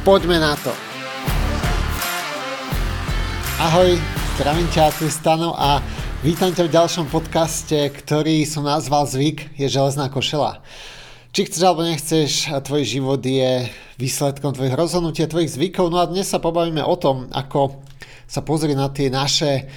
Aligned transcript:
Poďme 0.00 0.40
na 0.40 0.56
to. 0.56 0.72
Ahoj, 3.60 4.00
zdravím 4.40 4.64
ťa, 4.72 4.96
tu 4.96 5.12
Stano 5.12 5.52
a 5.52 5.84
vítam 6.24 6.48
ťa 6.48 6.64
v 6.64 6.72
ďalšom 6.72 7.12
podcaste, 7.12 7.76
ktorý 7.76 8.48
som 8.48 8.64
nazval 8.64 9.04
Zvyk 9.04 9.52
je 9.60 9.68
železná 9.68 10.08
košela. 10.08 10.64
Či 11.36 11.52
chceš 11.52 11.62
alebo 11.68 11.84
nechceš, 11.84 12.48
tvoj 12.64 12.88
život 12.88 13.20
je 13.20 13.68
výsledkom 14.00 14.56
tvojich 14.56 14.72
rozhodnutí 14.72 15.20
a 15.20 15.28
tvojich 15.28 15.52
zvykov. 15.52 15.92
No 15.92 16.00
a 16.00 16.08
dnes 16.08 16.32
sa 16.32 16.40
pobavíme 16.40 16.80
o 16.80 16.96
tom, 16.96 17.28
ako 17.28 17.84
sa 18.24 18.40
pozrieť 18.40 18.76
na 18.80 18.88
tie 18.88 19.12
naše 19.12 19.68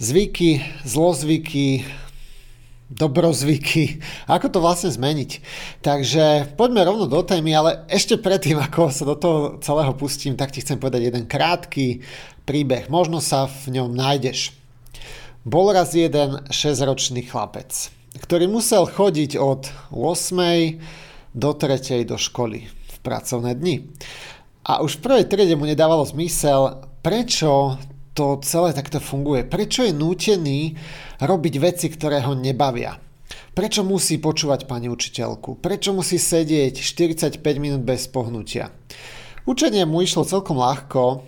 zvyky, 0.00 0.64
zlozvyky, 0.88 1.84
dobrozvyky, 2.88 4.00
ako 4.24 4.48
to 4.48 4.58
vlastne 4.64 4.88
zmeniť. 4.88 5.30
Takže 5.84 6.56
poďme 6.56 6.88
rovno 6.88 7.04
do 7.04 7.20
témy, 7.20 7.52
ale 7.52 7.70
ešte 7.92 8.16
predtým, 8.16 8.56
ako 8.66 8.88
sa 8.88 9.04
do 9.04 9.16
toho 9.16 9.38
celého 9.60 9.92
pustím, 9.92 10.34
tak 10.34 10.52
ti 10.52 10.64
chcem 10.64 10.80
povedať 10.80 11.12
jeden 11.12 11.24
krátky 11.28 12.00
príbeh. 12.48 12.88
Možno 12.88 13.20
sa 13.20 13.44
v 13.44 13.76
ňom 13.80 13.92
nájdeš. 13.92 14.56
Bol 15.44 15.72
raz 15.72 15.92
jeden 15.92 16.44
6-ročný 16.48 17.24
chlapec, 17.28 17.70
ktorý 18.20 18.48
musel 18.48 18.84
chodiť 18.88 19.36
od 19.40 19.68
8. 19.92 21.36
do 21.36 21.50
3. 21.56 22.08
do 22.08 22.16
školy 22.16 22.68
v 22.68 22.96
pracovné 23.00 23.56
dni. 23.56 23.88
A 24.68 24.84
už 24.84 25.00
v 25.00 25.04
prvej 25.08 25.24
triede 25.24 25.56
mu 25.56 25.64
nedávalo 25.64 26.04
zmysel, 26.04 26.84
prečo 27.00 27.80
to 28.18 28.42
celé 28.42 28.74
takto 28.74 28.98
funguje. 28.98 29.46
Prečo 29.46 29.86
je 29.86 29.94
nútený 29.94 30.74
robiť 31.22 31.54
veci, 31.62 31.86
ktoré 31.86 32.18
ho 32.26 32.34
nebavia? 32.34 32.98
Prečo 33.54 33.86
musí 33.86 34.18
počúvať 34.18 34.66
pani 34.66 34.90
učiteľku? 34.90 35.62
Prečo 35.62 35.94
musí 35.94 36.18
sedieť 36.18 36.82
45 36.82 37.38
minút 37.62 37.86
bez 37.86 38.10
pohnutia? 38.10 38.74
Učenie 39.46 39.86
mu 39.86 40.02
išlo 40.02 40.26
celkom 40.26 40.58
ľahko, 40.58 41.22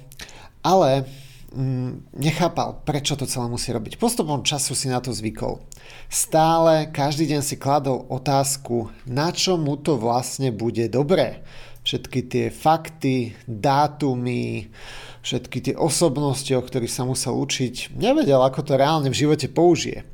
ale 0.67 1.07
mm, 1.55 2.19
nechápal, 2.19 2.83
prečo 2.83 3.15
to 3.15 3.27
celé 3.27 3.47
musí 3.47 3.71
robiť. 3.71 3.97
Postupom 3.97 4.43
času 4.43 4.75
si 4.75 4.91
na 4.91 4.99
to 4.99 5.15
zvykol. 5.15 5.63
Stále, 6.11 6.91
každý 6.91 7.31
deň 7.31 7.43
si 7.47 7.55
kladol 7.55 8.07
otázku, 8.11 8.91
na 9.07 9.31
čo 9.31 9.55
mu 9.55 9.79
to 9.79 9.95
vlastne 9.95 10.51
bude 10.51 10.91
dobré. 10.91 11.47
Všetky 11.81 12.21
tie 12.29 12.47
fakty, 12.53 13.33
dátumy, 13.49 14.69
všetky 15.21 15.59
tie 15.71 15.75
osobnosti, 15.77 16.51
o 16.57 16.63
ktorých 16.65 16.93
sa 16.93 17.05
musel 17.05 17.37
učiť, 17.37 17.97
nevedel, 17.97 18.41
ako 18.41 18.61
to 18.65 18.73
reálne 18.81 19.09
v 19.13 19.19
živote 19.19 19.49
použije. 19.53 20.05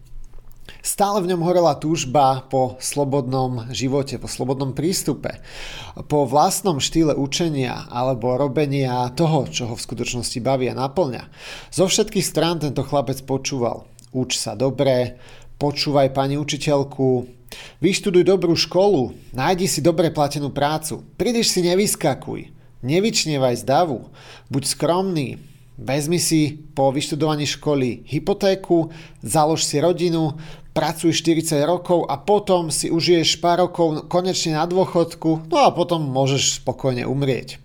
Stále 0.82 1.18
v 1.22 1.34
ňom 1.34 1.42
horela 1.42 1.78
túžba 1.78 2.46
po 2.46 2.78
slobodnom 2.78 3.70
živote, 3.74 4.22
po 4.22 4.30
slobodnom 4.30 4.70
prístupe, 4.70 5.42
po 6.06 6.26
vlastnom 6.26 6.78
štýle 6.78 7.14
učenia 7.18 7.90
alebo 7.90 8.38
robenia 8.38 9.10
toho, 9.14 9.50
čo 9.50 9.70
ho 9.70 9.74
v 9.74 9.82
skutočnosti 9.82 10.38
baví 10.42 10.70
a 10.70 10.78
naplňa. 10.78 11.26
Zo 11.74 11.90
všetkých 11.90 12.26
strán 12.26 12.62
tento 12.62 12.86
chlapec 12.86 13.18
počúval. 13.26 13.86
Uč 14.14 14.38
sa 14.38 14.54
dobre, 14.54 15.18
počúvaj 15.58 16.14
pani 16.14 16.38
učiteľku, 16.38 17.26
vyštuduj 17.82 18.22
dobrú 18.22 18.54
školu, 18.54 19.14
nájdi 19.34 19.66
si 19.66 19.82
dobre 19.82 20.14
platenú 20.14 20.54
prácu, 20.54 21.02
príliš 21.18 21.50
si 21.50 21.66
nevyskakuj, 21.66 22.55
Nevyčnievaj 22.84 23.60
z 23.60 23.64
davu, 23.64 24.12
buď 24.52 24.62
skromný, 24.68 25.40
vezmi 25.80 26.20
si 26.20 26.60
po 26.76 26.92
vyštudovaní 26.92 27.48
školy 27.48 28.04
hypotéku, 28.04 28.92
založ 29.24 29.64
si 29.64 29.80
rodinu, 29.80 30.36
pracuj 30.76 31.16
40 31.16 31.64
rokov 31.64 32.04
a 32.04 32.20
potom 32.20 32.68
si 32.68 32.92
užiješ 32.92 33.40
pár 33.40 33.64
rokov 33.64 34.04
konečne 34.12 34.60
na 34.60 34.68
dôchodku, 34.68 35.48
no 35.48 35.56
a 35.64 35.72
potom 35.72 36.04
môžeš 36.04 36.60
spokojne 36.60 37.08
umrieť. 37.08 37.56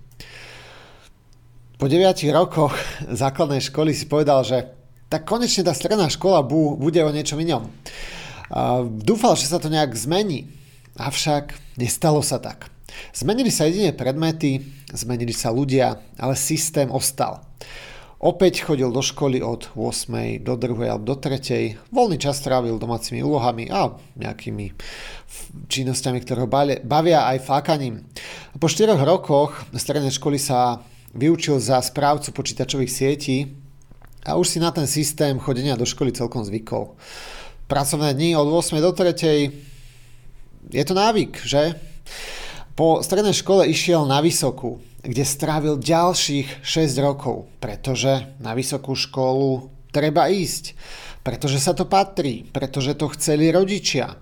Po 1.75 1.91
9 1.91 1.99
rokoch 2.31 2.71
základnej 3.11 3.59
školy 3.59 3.91
si 3.91 4.07
povedal, 4.07 4.47
že 4.47 4.71
tak 5.11 5.27
konečne 5.27 5.67
tá 5.67 5.75
stredná 5.75 6.07
škola 6.07 6.39
bude 6.45 7.01
o 7.03 7.11
niečom 7.11 7.35
inom. 7.43 7.67
Dúfal, 9.03 9.35
že 9.35 9.51
sa 9.51 9.59
to 9.59 9.67
nejak 9.67 9.91
zmení, 9.91 10.47
avšak 10.95 11.51
nestalo 11.75 12.23
sa 12.23 12.39
tak. 12.39 12.71
Zmenili 13.15 13.51
sa 13.51 13.67
jedine 13.67 13.95
predmety, 13.95 14.63
zmenili 14.91 15.31
sa 15.31 15.49
ľudia, 15.49 15.99
ale 16.19 16.35
systém 16.35 16.91
ostal. 16.91 17.41
Opäť 18.21 18.61
chodil 18.69 18.85
do 18.93 19.01
školy 19.01 19.41
od 19.41 19.73
8. 19.73 20.45
do 20.45 20.53
2. 20.53 20.85
alebo 20.85 21.09
do 21.09 21.17
3. 21.17 21.89
Voľný 21.89 22.21
čas 22.21 22.37
trávil 22.45 22.77
domácimi 22.77 23.25
úlohami 23.25 23.65
a 23.73 23.97
nejakými 24.13 24.77
činnosťami, 25.65 26.21
ktoré 26.21 26.45
ho 26.45 26.49
bavia 26.85 27.25
aj 27.33 27.41
fákaním. 27.41 28.05
Po 28.61 28.69
4 28.69 28.93
rokoch 29.01 29.65
strednej 29.73 30.13
školy 30.13 30.37
sa 30.37 30.85
vyučil 31.17 31.57
za 31.57 31.81
správcu 31.81 32.29
počítačových 32.29 32.93
sietí 32.93 33.57
a 34.21 34.37
už 34.37 34.53
si 34.53 34.57
na 34.61 34.69
ten 34.69 34.85
systém 34.85 35.41
chodenia 35.41 35.73
do 35.73 35.89
školy 35.89 36.13
celkom 36.13 36.45
zvykol. 36.45 36.93
Pracovné 37.65 38.13
dni 38.13 38.37
od 38.37 38.45
8. 38.53 38.77
do 38.85 38.93
3. 38.93 39.17
Je 40.77 40.83
to 40.85 40.93
návyk, 40.93 41.41
že? 41.41 41.73
Po 42.71 43.03
strednej 43.03 43.35
škole 43.35 43.67
išiel 43.67 44.07
na 44.07 44.23
vysokú, 44.23 44.79
kde 45.03 45.27
strávil 45.27 45.75
ďalších 45.75 46.63
6 46.63 47.03
rokov, 47.03 47.51
pretože 47.59 48.31
na 48.39 48.55
vysokú 48.55 48.95
školu 48.95 49.67
treba 49.91 50.31
ísť, 50.31 50.71
pretože 51.19 51.59
sa 51.59 51.75
to 51.75 51.83
patrí, 51.83 52.47
pretože 52.47 52.95
to 52.95 53.11
chceli 53.11 53.51
rodičia, 53.51 54.15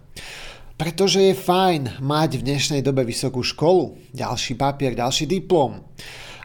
pretože 0.81 1.29
je 1.29 1.37
fajn 1.37 2.01
mať 2.01 2.41
v 2.41 2.45
dnešnej 2.49 2.81
dobe 2.81 3.05
vysokú 3.05 3.45
školu, 3.45 4.17
ďalší 4.17 4.57
papier, 4.57 4.97
ďalší 4.97 5.29
diplom. 5.29 5.85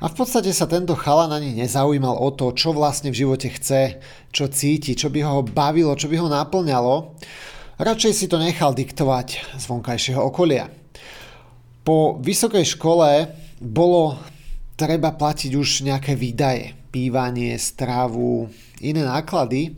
A 0.04 0.10
v 0.10 0.15
podstate 0.21 0.53
sa 0.53 0.69
tento 0.69 0.92
chalan 0.92 1.32
ani 1.32 1.56
nezaujímal 1.56 2.21
o 2.21 2.28
to, 2.36 2.53
čo 2.53 2.76
vlastne 2.76 3.09
v 3.09 3.25
živote 3.25 3.48
chce, 3.48 4.04
čo 4.28 4.53
cíti, 4.53 4.92
čo 4.92 5.09
by 5.09 5.25
ho 5.25 5.41
bavilo, 5.41 5.97
čo 5.97 6.12
by 6.12 6.21
ho 6.21 6.28
naplňalo. 6.28 7.16
Radšej 7.81 8.12
si 8.12 8.26
to 8.28 8.36
nechal 8.36 8.76
diktovať 8.76 9.56
z 9.56 9.65
vonkajšieho 9.65 10.21
okolia. 10.21 10.84
Po 11.84 12.17
vysokej 12.17 12.65
škole 12.81 13.28
bolo 13.61 14.17
treba 14.72 15.12
platiť 15.12 15.53
už 15.53 15.84
nejaké 15.84 16.17
výdaje, 16.17 16.72
bývanie, 16.89 17.53
stravu, 17.61 18.49
iné 18.81 19.05
náklady, 19.05 19.77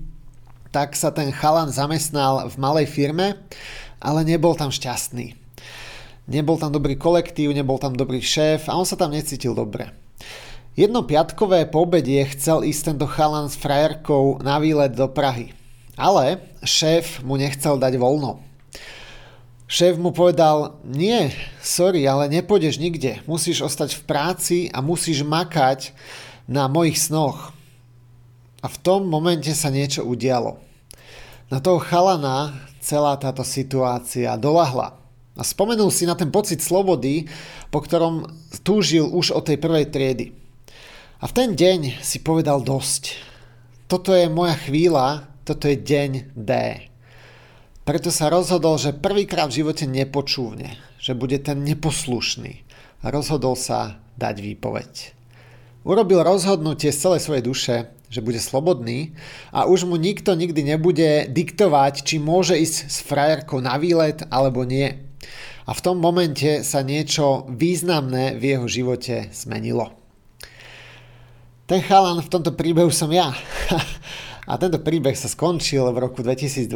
tak 0.71 0.95
sa 0.95 1.11
ten 1.11 1.35
chalan 1.35 1.75
zamestnal 1.75 2.47
v 2.47 2.55
malej 2.63 2.87
firme, 2.87 3.35
ale 3.99 4.23
nebol 4.23 4.55
tam 4.55 4.71
šťastný. 4.71 5.35
Nebol 6.31 6.55
tam 6.63 6.71
dobrý 6.71 6.95
kolektív, 6.95 7.51
nebol 7.51 7.83
tam 7.83 7.99
dobrý 7.99 8.23
šéf 8.23 8.71
a 8.71 8.79
on 8.79 8.87
sa 8.87 8.95
tam 8.95 9.11
necítil 9.11 9.59
dobre. 9.59 9.91
Jedno 10.79 11.03
piatkové 11.03 11.67
po 11.67 11.91
obede 11.91 12.23
chcel 12.39 12.63
ísť 12.63 12.95
tento 12.95 13.11
chalan 13.11 13.51
s 13.51 13.59
frajerkou 13.59 14.39
na 14.47 14.63
výlet 14.63 14.95
do 14.95 15.11
Prahy. 15.11 15.51
Ale 15.99 16.39
šéf 16.63 17.25
mu 17.27 17.35
nechcel 17.35 17.83
dať 17.83 17.99
voľno. 17.99 18.46
Šéf 19.67 19.99
mu 19.99 20.15
povedal, 20.15 20.79
nie, 20.87 21.35
sorry, 21.59 22.07
ale 22.07 22.31
nepôjdeš 22.31 22.79
nikde. 22.79 23.19
Musíš 23.27 23.67
ostať 23.67 23.99
v 23.99 24.03
práci 24.07 24.59
a 24.71 24.79
musíš 24.79 25.27
makať 25.27 25.91
na 26.47 26.71
mojich 26.71 27.03
snoch. 27.03 27.51
A 28.63 28.71
v 28.71 28.79
tom 28.79 29.11
momente 29.11 29.51
sa 29.59 29.75
niečo 29.75 30.07
udialo. 30.07 30.63
Na 31.51 31.59
toho 31.59 31.83
chalana 31.83 32.55
celá 32.79 33.19
táto 33.19 33.43
situácia 33.43 34.39
dolahla. 34.39 34.95
A 35.35 35.43
spomenul 35.43 35.91
si 35.91 36.07
na 36.07 36.15
ten 36.15 36.31
pocit 36.31 36.63
slobody, 36.63 37.27
po 37.75 37.83
ktorom 37.83 38.23
túžil 38.63 39.11
už 39.11 39.35
od 39.35 39.51
tej 39.51 39.59
prvej 39.59 39.91
triedy. 39.91 40.27
A 41.19 41.27
v 41.27 41.33
ten 41.35 41.59
deň 41.59 42.07
si 42.07 42.23
povedal 42.23 42.63
dosť. 42.63 43.19
Toto 43.91 44.15
je 44.15 44.31
moja 44.31 44.55
chvíľa, 44.63 45.27
toto 45.43 45.67
je 45.67 45.75
deň 45.75 46.11
D. 46.39 46.51
Preto 47.87 48.11
sa 48.11 48.27
rozhodol, 48.27 48.83
že 48.83 48.91
prvýkrát 48.91 49.47
v 49.47 49.63
živote 49.63 49.87
nepočúvne, 49.87 50.75
že 50.99 51.15
bude 51.15 51.39
ten 51.39 51.63
neposlušný. 51.63 52.67
Rozhodol 53.07 53.55
sa 53.55 54.03
dať 54.19 54.43
výpoveď. 54.43 55.15
Urobil 55.87 56.27
rozhodnutie 56.27 56.91
z 56.91 56.99
celej 56.99 57.23
svojej 57.23 57.45
duše, 57.47 57.75
že 58.11 58.27
bude 58.27 58.43
slobodný 58.43 59.15
a 59.55 59.71
už 59.71 59.87
mu 59.87 59.95
nikto 59.95 60.35
nikdy 60.35 60.67
nebude 60.67 61.31
diktovať, 61.31 62.03
či 62.03 62.19
môže 62.19 62.59
ísť 62.59 62.91
s 62.91 63.07
frajerkou 63.07 63.63
na 63.63 63.79
výlet 63.79 64.27
alebo 64.35 64.67
nie. 64.67 64.91
A 65.63 65.71
v 65.71 65.85
tom 65.87 66.03
momente 66.03 66.67
sa 66.67 66.83
niečo 66.83 67.47
významné 67.47 68.35
v 68.35 68.59
jeho 68.59 68.67
živote 68.67 69.31
zmenilo. 69.31 69.95
Ten 71.71 71.87
chalan 71.87 72.19
v 72.19 72.31
tomto 72.35 72.51
príbehu 72.51 72.91
som 72.91 73.15
ja. 73.15 73.31
A 74.47 74.63
tento 74.63 74.79
príbeh 74.79 75.19
sa 75.19 75.27
skončil 75.27 75.91
v 75.91 75.99
roku 75.99 76.23
2012, 76.23 76.71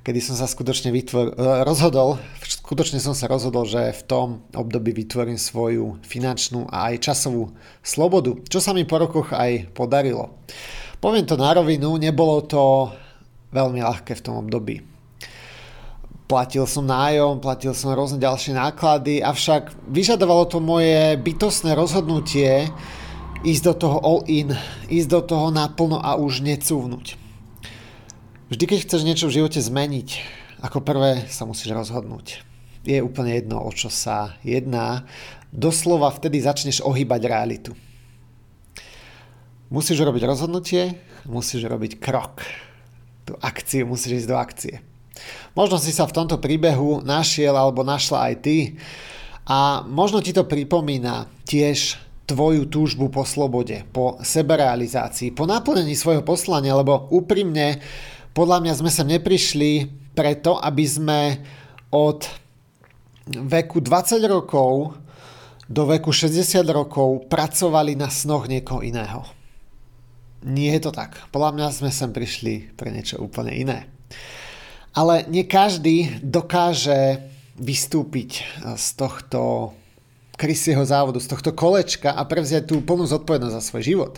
kedy 0.00 0.18
som 0.24 0.40
sa 0.40 0.48
skutočne 0.48 0.88
vytvor- 0.88 1.36
rozhodol, 1.68 2.16
skutočne 2.40 2.96
som 2.96 3.12
sa 3.12 3.28
rozhodol, 3.28 3.68
že 3.68 3.92
v 3.92 4.02
tom 4.08 4.26
období 4.56 4.96
vytvorím 4.96 5.36
svoju 5.36 6.00
finančnú 6.00 6.64
a 6.72 6.88
aj 6.88 7.12
časovú 7.12 7.52
slobodu, 7.84 8.40
čo 8.48 8.64
sa 8.64 8.72
mi 8.72 8.88
po 8.88 8.96
rokoch 8.96 9.36
aj 9.36 9.68
podarilo. 9.76 10.40
Poviem 10.96 11.28
to 11.28 11.36
na 11.36 11.52
rovinu, 11.52 12.00
nebolo 12.00 12.40
to 12.48 12.88
veľmi 13.52 13.84
ľahké 13.84 14.16
v 14.16 14.24
tom 14.24 14.40
období. 14.40 14.80
Platil 16.24 16.64
som 16.64 16.88
nájom, 16.88 17.36
platil 17.38 17.76
som 17.76 17.92
rôzne 17.92 18.16
ďalšie 18.16 18.56
náklady, 18.56 19.20
avšak 19.20 19.76
vyžadovalo 19.92 20.48
to 20.48 20.58
moje 20.58 21.20
bytostné 21.20 21.76
rozhodnutie, 21.76 22.72
ísť 23.44 23.62
do 23.66 23.74
toho 23.74 23.98
all 24.00 24.20
in, 24.30 24.54
ísť 24.88 25.08
do 25.10 25.20
toho 25.20 25.46
naplno 25.52 26.00
a 26.00 26.16
už 26.16 26.40
necúvnuť. 26.40 27.18
Vždy, 28.46 28.64
keď 28.64 28.78
chceš 28.86 29.02
niečo 29.02 29.26
v 29.26 29.42
živote 29.42 29.58
zmeniť, 29.58 30.08
ako 30.62 30.78
prvé 30.80 31.26
sa 31.26 31.44
musíš 31.44 31.74
rozhodnúť. 31.74 32.46
Je 32.86 33.02
úplne 33.02 33.34
jedno, 33.34 33.58
o 33.58 33.70
čo 33.74 33.90
sa 33.90 34.38
jedná. 34.46 35.02
Doslova 35.50 36.14
vtedy 36.14 36.38
začneš 36.38 36.78
ohýbať 36.86 37.20
realitu. 37.26 37.72
Musíš 39.66 39.98
robiť 39.98 40.22
rozhodnutie, 40.22 40.94
musíš 41.26 41.66
robiť 41.66 41.98
krok. 41.98 42.46
Tú 43.26 43.34
akciu, 43.42 43.90
musíš 43.90 44.22
ísť 44.22 44.30
do 44.30 44.36
akcie. 44.38 44.74
Možno 45.58 45.82
si 45.82 45.90
sa 45.90 46.06
v 46.06 46.14
tomto 46.14 46.38
príbehu 46.38 47.02
našiel 47.02 47.58
alebo 47.58 47.82
našla 47.82 48.30
aj 48.30 48.34
ty 48.46 48.56
a 49.42 49.82
možno 49.82 50.22
ti 50.22 50.30
to 50.30 50.46
pripomína 50.46 51.26
tiež 51.42 52.05
tvoju 52.26 52.66
túžbu 52.66 53.06
po 53.08 53.22
slobode, 53.22 53.86
po 53.94 54.18
seberealizácii, 54.18 55.30
po 55.30 55.46
naplnení 55.46 55.94
svojho 55.94 56.26
poslania, 56.26 56.74
lebo 56.74 57.06
úprimne, 57.14 57.78
podľa 58.34 58.58
mňa 58.66 58.72
sme 58.74 58.90
sa 58.90 59.06
neprišli 59.06 59.86
preto, 60.12 60.58
aby 60.58 60.84
sme 60.84 61.20
od 61.94 62.26
veku 63.30 63.78
20 63.78 64.20
rokov 64.26 64.98
do 65.66 65.82
veku 65.86 66.14
60 66.14 66.62
rokov 66.70 67.26
pracovali 67.26 67.98
na 67.98 68.10
snoch 68.10 68.46
niekoho 68.46 68.82
iného. 68.82 69.26
Nie 70.46 70.78
je 70.78 70.90
to 70.90 70.92
tak. 70.94 71.18
Podľa 71.34 71.50
mňa 71.58 71.66
sme 71.74 71.90
sem 71.90 72.14
prišli 72.14 72.74
pre 72.78 72.94
niečo 72.94 73.18
úplne 73.18 73.50
iné. 73.50 73.78
Ale 74.94 75.26
nie 75.26 75.42
každý 75.42 76.22
dokáže 76.22 77.18
vystúpiť 77.58 78.46
z 78.78 78.86
tohto 78.94 79.72
Chrisieho 80.36 80.84
závodu, 80.84 81.16
z 81.16 81.32
tohto 81.32 81.56
kolečka 81.56 82.12
a 82.12 82.22
prevziať 82.28 82.68
tú 82.68 82.84
plnú 82.84 83.08
zodpovednosť 83.08 83.56
za 83.56 83.62
svoj 83.64 83.82
život. 83.82 84.14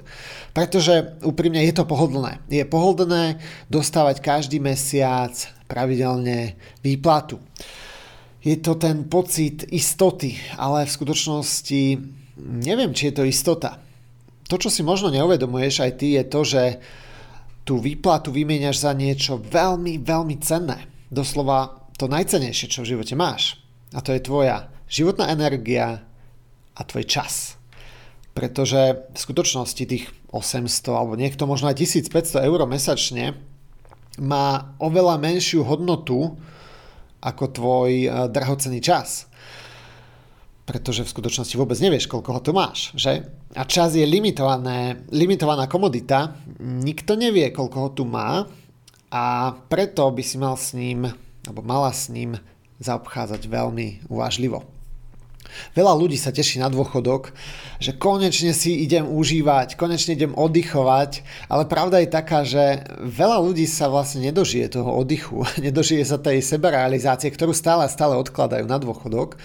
Pretože 0.50 1.18
úprimne 1.22 1.62
je 1.62 1.74
to 1.74 1.86
pohodlné. 1.86 2.42
Je 2.50 2.66
pohodlné 2.66 3.38
dostávať 3.70 4.18
každý 4.18 4.58
mesiac 4.58 5.32
pravidelne 5.70 6.58
výplatu. 6.82 7.38
Je 8.42 8.58
to 8.58 8.74
ten 8.74 9.06
pocit 9.06 9.66
istoty, 9.70 10.34
ale 10.58 10.86
v 10.86 10.94
skutočnosti 10.94 11.82
neviem, 12.38 12.90
či 12.94 13.10
je 13.10 13.14
to 13.14 13.24
istota. 13.26 13.78
To, 14.48 14.56
čo 14.56 14.72
si 14.72 14.82
možno 14.82 15.12
neuvedomuješ 15.12 15.84
aj 15.84 15.92
ty, 16.00 16.16
je 16.16 16.24
to, 16.24 16.40
že 16.42 16.62
tú 17.68 17.76
výplatu 17.78 18.32
vymieňaš 18.32 18.80
za 18.80 18.92
niečo 18.96 19.36
veľmi, 19.36 20.00
veľmi 20.00 20.36
cenné. 20.40 20.88
Doslova 21.12 21.84
to 22.00 22.08
najcenejšie, 22.08 22.72
čo 22.72 22.80
v 22.80 22.96
živote 22.96 23.12
máš. 23.12 23.60
A 23.92 24.00
to 24.00 24.16
je 24.16 24.24
tvoja 24.24 24.72
životná 24.88 25.28
energia, 25.28 26.07
a 26.78 26.86
tvoj 26.86 27.04
čas. 27.04 27.58
Pretože 28.38 29.10
v 29.10 29.18
skutočnosti 29.18 29.82
tých 29.82 30.06
800 30.30 30.94
alebo 30.94 31.18
niekto 31.18 31.50
možno 31.50 31.66
aj 31.66 31.82
1500 31.82 32.46
eur 32.46 32.60
mesačne 32.70 33.34
má 34.22 34.78
oveľa 34.78 35.18
menšiu 35.18 35.66
hodnotu 35.66 36.38
ako 37.18 37.44
tvoj 37.50 37.90
eh, 38.06 38.10
drahocený 38.30 38.78
čas. 38.78 39.26
Pretože 40.68 41.08
v 41.08 41.12
skutočnosti 41.16 41.56
vôbec 41.56 41.80
nevieš, 41.80 42.12
koľko 42.12 42.30
ho 42.36 42.40
tu 42.44 42.52
máš, 42.52 42.92
že? 42.92 43.24
A 43.56 43.64
čas 43.64 43.96
je 43.96 44.04
limitované, 44.04 45.00
limitovaná 45.08 45.64
komodita, 45.64 46.36
nikto 46.60 47.16
nevie, 47.16 47.48
koľko 47.48 47.76
ho 47.80 47.90
tu 47.96 48.04
má 48.04 48.44
a 49.08 49.56
preto 49.72 50.04
by 50.12 50.20
si 50.20 50.36
mal 50.36 50.60
s 50.60 50.76
ním, 50.76 51.08
alebo 51.48 51.64
mala 51.64 51.88
s 51.88 52.12
ním 52.12 52.36
zaobchádzať 52.84 53.48
veľmi 53.48 54.12
uvážlivo. 54.12 54.77
Veľa 55.74 55.94
ľudí 55.96 56.16
sa 56.18 56.34
teší 56.34 56.60
na 56.62 56.68
dôchodok, 56.68 57.32
že 57.78 57.94
konečne 57.94 58.52
si 58.52 58.82
idem 58.82 59.06
užívať, 59.06 59.78
konečne 59.78 60.14
idem 60.14 60.32
oddychovať, 60.34 61.22
ale 61.46 61.64
pravda 61.70 62.02
je 62.02 62.08
taká, 62.10 62.42
že 62.42 62.84
veľa 62.98 63.38
ľudí 63.42 63.64
sa 63.64 63.86
vlastne 63.90 64.24
nedožije 64.24 64.78
toho 64.78 64.90
oddychu, 64.94 65.46
nedožije 65.66 66.04
sa 66.04 66.18
tej 66.18 66.42
seberealizácie, 66.42 67.30
ktorú 67.30 67.54
stále 67.54 67.86
a 67.86 67.92
stále 67.92 68.18
odkladajú 68.18 68.66
na 68.66 68.78
dôchodok, 68.80 69.38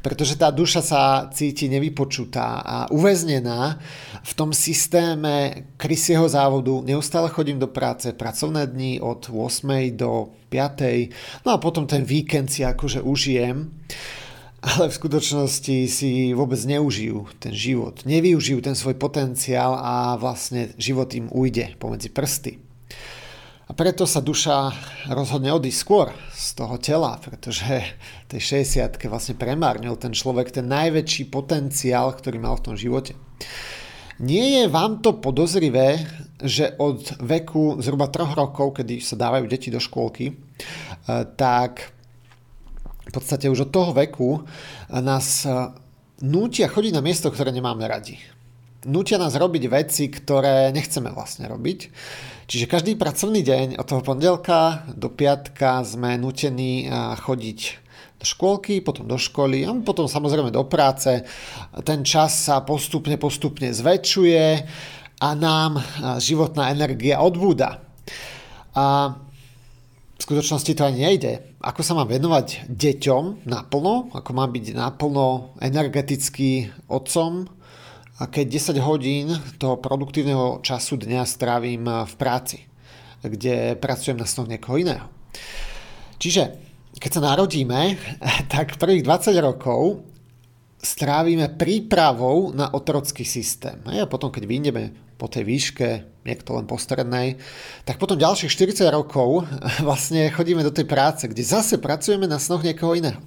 pretože 0.00 0.36
tá 0.40 0.48
duša 0.48 0.80
sa 0.84 1.02
cíti 1.32 1.68
nevypočutá 1.68 2.60
a 2.64 2.76
uväznená 2.92 3.78
v 4.24 4.32
tom 4.32 4.50
systéme 4.52 5.68
krysieho 5.76 6.24
závodu. 6.28 6.80
Neustále 6.84 7.28
chodím 7.28 7.60
do 7.60 7.68
práce, 7.68 8.12
pracovné 8.12 8.66
dni 8.68 9.00
od 9.00 9.28
8. 9.28 9.68
do 9.96 10.32
5. 10.48 11.44
No 11.44 11.52
a 11.52 11.58
potom 11.58 11.84
ten 11.84 12.06
víkend 12.06 12.48
si 12.48 12.62
akože 12.62 13.02
užijem 13.02 13.74
ale 14.64 14.88
v 14.88 14.96
skutočnosti 14.96 15.76
si 15.92 16.32
vôbec 16.32 16.56
neužijú 16.64 17.28
ten 17.36 17.52
život, 17.52 18.00
nevyužijú 18.08 18.64
ten 18.64 18.72
svoj 18.72 18.96
potenciál 18.96 19.76
a 19.76 20.16
vlastne 20.16 20.72
život 20.80 21.12
im 21.12 21.28
ujde 21.28 21.76
pomedzi 21.76 22.08
prsty. 22.08 22.52
A 23.64 23.72
preto 23.72 24.04
sa 24.04 24.20
duša 24.20 24.72
rozhodne 25.08 25.52
odísť 25.52 25.78
skôr 25.80 26.12
z 26.32 26.48
toho 26.56 26.76
tela, 26.76 27.16
pretože 27.20 27.64
tej 28.28 28.64
60 28.64 29.00
vlastne 29.08 29.36
premárnil 29.36 29.96
ten 29.96 30.12
človek 30.12 30.52
ten 30.52 30.68
najväčší 30.68 31.32
potenciál, 31.32 32.12
ktorý 32.12 32.40
mal 32.40 32.60
v 32.60 32.64
tom 32.72 32.76
živote. 32.76 33.16
Nie 34.20 34.62
je 34.62 34.64
vám 34.68 35.00
to 35.00 35.16
podozrivé, 35.16 36.06
že 36.38 36.76
od 36.76 37.18
veku 37.24 37.80
zhruba 37.80 38.12
3 38.12 38.36
rokov, 38.36 38.80
kedy 38.80 39.00
sa 39.00 39.16
dávajú 39.16 39.44
deti 39.48 39.72
do 39.72 39.80
škôlky, 39.80 40.28
eh, 40.28 40.36
tak 41.34 41.93
podstate 43.14 43.46
už 43.46 43.66
od 43.66 43.70
toho 43.70 43.94
veku 43.94 44.42
nás 44.90 45.46
nútia 46.18 46.66
chodiť 46.66 46.92
na 46.94 47.02
miesto, 47.02 47.30
ktoré 47.30 47.54
nemáme 47.54 47.86
radi. 47.86 48.18
Nútia 48.84 49.16
nás 49.16 49.32
robiť 49.32 49.64
veci, 49.72 50.12
ktoré 50.12 50.68
nechceme 50.68 51.08
vlastne 51.08 51.48
robiť. 51.48 51.88
Čiže 52.44 52.68
každý 52.68 53.00
pracovný 53.00 53.40
deň 53.40 53.80
od 53.80 53.86
toho 53.88 54.04
pondelka 54.04 54.84
do 54.92 55.08
piatka 55.08 55.80
sme 55.80 56.20
nutení 56.20 56.84
chodiť 57.24 57.80
do 58.20 58.24
škôlky, 58.28 58.84
potom 58.84 59.08
do 59.08 59.16
školy 59.16 59.64
a 59.64 59.72
potom 59.80 60.04
samozrejme 60.04 60.52
do 60.52 60.68
práce. 60.68 61.24
Ten 61.80 62.04
čas 62.04 62.36
sa 62.36 62.60
postupne, 62.60 63.16
postupne 63.16 63.72
zväčšuje 63.72 64.44
a 65.24 65.28
nám 65.32 65.80
životná 66.20 66.68
energia 66.68 67.24
odbúda. 67.24 67.80
A 68.76 69.16
v 70.14 70.20
skutočnosti 70.20 70.76
to 70.76 70.84
ani 70.84 71.08
nejde. 71.08 71.53
Ako 71.64 71.80
sa 71.80 71.96
mám 71.96 72.12
venovať 72.12 72.68
deťom 72.68 73.48
naplno, 73.48 74.12
ako 74.12 74.30
mám 74.36 74.52
byť 74.52 74.76
naplno 74.76 75.56
energetický 75.64 76.68
otcom, 76.92 77.48
a 78.14 78.30
keď 78.30 78.76
10 78.78 78.78
hodín 78.84 79.26
toho 79.58 79.80
produktívneho 79.82 80.62
času 80.62 81.00
dňa 81.02 81.26
strávim 81.26 81.82
v 81.82 82.14
práci, 82.14 82.62
kde 83.24 83.74
pracujem 83.74 84.14
na 84.14 84.28
snoh 84.28 84.46
niekoho 84.46 84.78
iného. 84.78 85.08
Čiže 86.22 86.54
keď 86.94 87.10
sa 87.10 87.26
narodíme, 87.34 87.98
tak 88.52 88.78
prvých 88.78 89.02
20 89.02 89.34
rokov 89.42 90.06
strávime 90.78 91.48
prípravou 91.50 92.52
na 92.52 92.70
otrocký 92.70 93.24
systém. 93.24 93.80
A 93.88 94.06
potom, 94.06 94.30
keď 94.30 94.44
vyjdeme 94.46 94.82
po 95.14 95.30
tej 95.30 95.46
výške, 95.46 95.88
niekto 96.24 96.56
len 96.56 96.64
po 96.64 96.80
strednej, 96.80 97.36
tak 97.84 98.00
potom 98.00 98.16
ďalších 98.16 98.50
40 98.50 98.88
rokov 98.90 99.44
vlastne 99.88 100.32
chodíme 100.32 100.64
do 100.64 100.72
tej 100.72 100.88
práce, 100.88 101.28
kde 101.28 101.44
zase 101.44 101.78
pracujeme 101.78 102.24
na 102.24 102.40
snoch 102.40 102.64
niekoho 102.64 102.96
iného. 102.96 103.20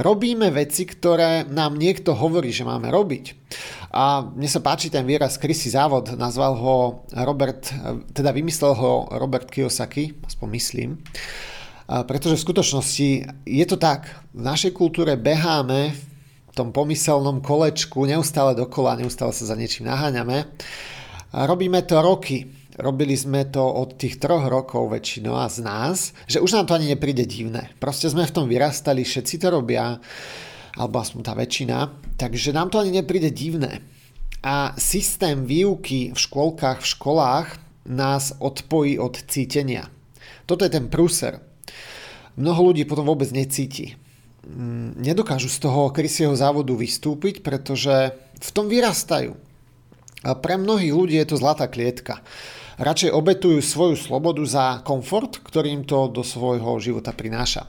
Robíme 0.00 0.48
veci, 0.50 0.88
ktoré 0.88 1.44
nám 1.46 1.76
niekto 1.76 2.16
hovorí, 2.16 2.50
že 2.50 2.66
máme 2.66 2.88
robiť. 2.88 3.36
A 3.92 4.24
mne 4.24 4.48
sa 4.48 4.64
páči 4.64 4.88
ten 4.88 5.04
výraz 5.04 5.36
krysy 5.36 5.70
závod, 5.70 6.16
nazval 6.16 6.56
ho 6.56 6.74
Robert, 7.12 7.68
teda 8.14 8.32
vymyslel 8.32 8.72
ho 8.74 9.10
Robert 9.18 9.50
Kiyosaki, 9.50 10.16
aspoň 10.24 10.48
myslím. 10.56 10.90
Pretože 11.90 12.38
v 12.38 12.44
skutočnosti 12.46 13.08
je 13.44 13.66
to 13.66 13.74
tak, 13.74 14.06
v 14.30 14.46
našej 14.46 14.70
kultúre 14.70 15.18
beháme 15.18 15.90
v 16.50 16.54
tom 16.54 16.70
pomyselnom 16.70 17.42
kolečku 17.42 18.06
neustále 18.06 18.54
dokola, 18.54 18.98
neustále 18.98 19.34
sa 19.34 19.42
za 19.42 19.58
niečím 19.58 19.90
naháňame 19.90 20.46
a 21.32 21.46
robíme 21.46 21.82
to 21.86 22.02
roky. 22.02 22.46
Robili 22.80 23.12
sme 23.12 23.44
to 23.50 23.60
od 23.60 24.00
tých 24.00 24.16
troch 24.16 24.48
rokov 24.48 24.88
väčšinou 24.88 25.36
a 25.36 25.52
z 25.52 25.60
nás, 25.60 26.16
že 26.24 26.40
už 26.40 26.56
nám 26.56 26.66
to 26.70 26.76
ani 26.80 26.96
nepríde 26.96 27.28
divné. 27.28 27.68
Proste 27.76 28.08
sme 28.08 28.24
v 28.24 28.32
tom 28.32 28.48
vyrastali, 28.48 29.04
všetci 29.04 29.36
to 29.36 29.52
robia, 29.52 30.00
alebo 30.80 30.96
aspoň 31.02 31.20
tá 31.20 31.36
väčšina, 31.36 31.76
takže 32.16 32.56
nám 32.56 32.72
to 32.72 32.80
ani 32.80 32.96
nepríde 32.96 33.28
divné. 33.36 33.84
a 34.40 34.72
systém 34.80 35.44
výuky 35.44 36.16
v 36.16 36.18
škôlkach, 36.18 36.80
v 36.80 36.90
školách 36.96 37.48
nás 37.84 38.32
odpojí 38.40 38.96
od 38.96 39.20
cítenia. 39.28 39.92
Toto 40.48 40.64
je 40.64 40.72
ten 40.72 40.88
prúser. 40.88 41.44
Mnoho 42.40 42.72
ľudí 42.72 42.88
potom 42.88 43.04
vôbec 43.04 43.28
necíti. 43.36 44.00
Mm, 44.48 44.96
nedokážu 44.96 45.52
z 45.52 45.60
toho 45.60 45.92
krysieho 45.92 46.32
závodu 46.32 46.72
vystúpiť, 46.72 47.44
pretože 47.44 48.16
v 48.40 48.50
tom 48.56 48.72
vyrastajú. 48.72 49.36
A 50.20 50.36
pre 50.36 50.60
mnohých 50.60 50.92
ľudí 50.92 51.16
je 51.16 51.28
to 51.32 51.40
zlatá 51.40 51.70
klietka. 51.70 52.20
Radšej 52.80 53.12
obetujú 53.12 53.60
svoju 53.60 53.96
slobodu 53.96 54.40
za 54.48 54.64
komfort, 54.84 55.40
ktorým 55.44 55.84
to 55.84 56.08
do 56.08 56.24
svojho 56.24 56.80
života 56.80 57.12
prináša. 57.12 57.68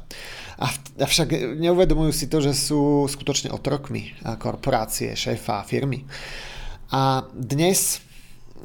Avšak 1.01 1.58
neuvedomujú 1.58 2.12
si 2.15 2.29
to, 2.31 2.39
že 2.39 2.55
sú 2.55 3.10
skutočne 3.10 3.51
otrokmi 3.51 4.13
korporácie, 4.39 5.17
šéfa, 5.17 5.65
firmy. 5.67 6.05
A 6.96 7.27
dnes, 7.34 8.00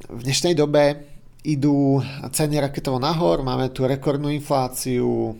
v 0.07 0.21
dnešnej 0.23 0.55
dobe, 0.55 1.02
idú 1.47 2.02
ceny 2.31 2.59
raketovo 2.59 2.99
nahor, 2.99 3.47
máme 3.47 3.71
tu 3.71 3.87
rekordnú 3.87 4.31
infláciu, 4.35 5.35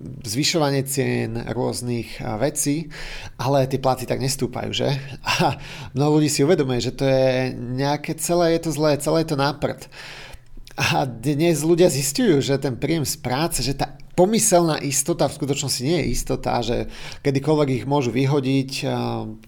zvyšovanie 0.00 0.84
cien 0.84 1.40
rôznych 1.56 2.20
vecí, 2.36 2.92
ale 3.40 3.64
tie 3.64 3.80
platy 3.80 4.04
tak 4.04 4.20
nestúpajú, 4.20 4.70
že? 4.72 4.92
A 5.24 5.56
mnoho 5.96 6.20
ľudí 6.20 6.28
si 6.28 6.44
uvedomuje, 6.44 6.84
že 6.84 6.92
to 6.92 7.08
je 7.08 7.56
nejaké 7.56 8.12
celé, 8.20 8.56
je 8.56 8.68
to 8.68 8.70
zlé, 8.76 9.00
celé 9.00 9.24
je 9.24 9.32
to 9.32 9.40
náprd. 9.40 9.88
A 10.76 11.08
dnes 11.08 11.64
ľudia 11.64 11.88
zistujú, 11.88 12.44
že 12.44 12.60
ten 12.60 12.76
príjem 12.76 13.08
z 13.08 13.16
práce, 13.16 13.64
že 13.64 13.72
tá 13.72 13.96
pomyselná 14.12 14.76
istota 14.84 15.24
v 15.24 15.36
skutočnosti 15.40 15.80
nie 15.80 16.04
je 16.04 16.10
istota, 16.12 16.60
že 16.60 16.92
kedykoľvek 17.24 17.68
ich 17.80 17.84
môžu 17.88 18.12
vyhodiť, 18.12 18.84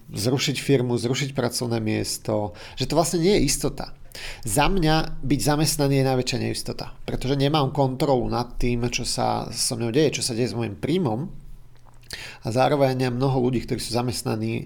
zrušiť 0.09 0.57
firmu, 0.57 0.97
zrušiť 0.97 1.37
pracovné 1.37 1.77
miesto, 1.77 2.57
že 2.77 2.89
to 2.89 2.97
vlastne 2.97 3.21
nie 3.21 3.37
je 3.37 3.45
istota. 3.45 3.93
Za 4.41 4.73
mňa 4.73 5.21
byť 5.21 5.39
zamestnaný 5.41 6.01
je 6.01 6.09
najväčšia 6.09 6.39
neistota, 6.41 6.97
pretože 7.05 7.37
nemám 7.37 7.69
kontrolu 7.69 8.25
nad 8.25 8.57
tým, 8.57 8.89
čo 8.89 9.05
sa 9.05 9.45
so 9.53 9.77
mnou 9.77 9.93
deje, 9.93 10.21
čo 10.21 10.25
sa 10.25 10.33
deje 10.33 10.49
s 10.49 10.57
môjim 10.57 10.73
príjmom 10.73 11.29
a 12.41 12.47
zároveň 12.49 13.13
mnoho 13.13 13.37
ľudí, 13.37 13.69
ktorí 13.69 13.77
sú 13.77 13.93
zamestnaní, 13.93 14.65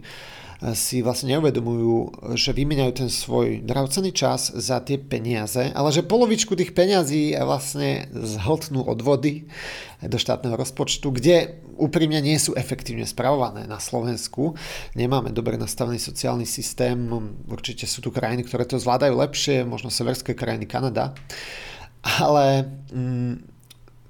si 0.72 1.03
vlastne 1.03 1.36
neuvedomujú, 1.36 2.24
že 2.39 2.55
vymieňajú 2.55 2.91
ten 2.96 3.12
svoj 3.12 3.60
drahocený 3.67 4.15
čas 4.15 4.48
za 4.55 4.79
tie 4.79 4.96
peniaze, 4.96 5.75
ale 5.75 5.91
že 5.91 6.08
polovičku 6.08 6.55
tých 6.55 6.72
peňazí 6.72 7.36
vlastne 7.43 8.08
zhltnú 8.15 8.88
odvody 8.88 9.51
do 10.00 10.15
štátneho 10.15 10.55
rozpočtu, 10.55 11.12
kde 11.12 11.60
úprimne 11.75 12.24
nie 12.24 12.39
sú 12.39 12.55
efektívne 12.55 13.03
spravované 13.03 13.67
na 13.67 13.84
Slovensku. 13.84 14.55
Nemáme 14.96 15.36
dobre 15.36 15.60
nastavený 15.60 16.00
sociálny 16.00 16.48
systém, 16.48 16.96
určite 17.51 17.84
sú 17.84 18.00
tu 18.00 18.15
krajiny, 18.15 18.48
ktoré 18.48 18.63
to 18.63 18.79
zvládajú 18.79 19.20
lepšie, 19.20 19.67
možno 19.67 19.91
severské 19.91 20.32
krajiny, 20.32 20.63
Kanada. 20.63 21.12
Ale 22.03 22.72
mm, 22.91 23.36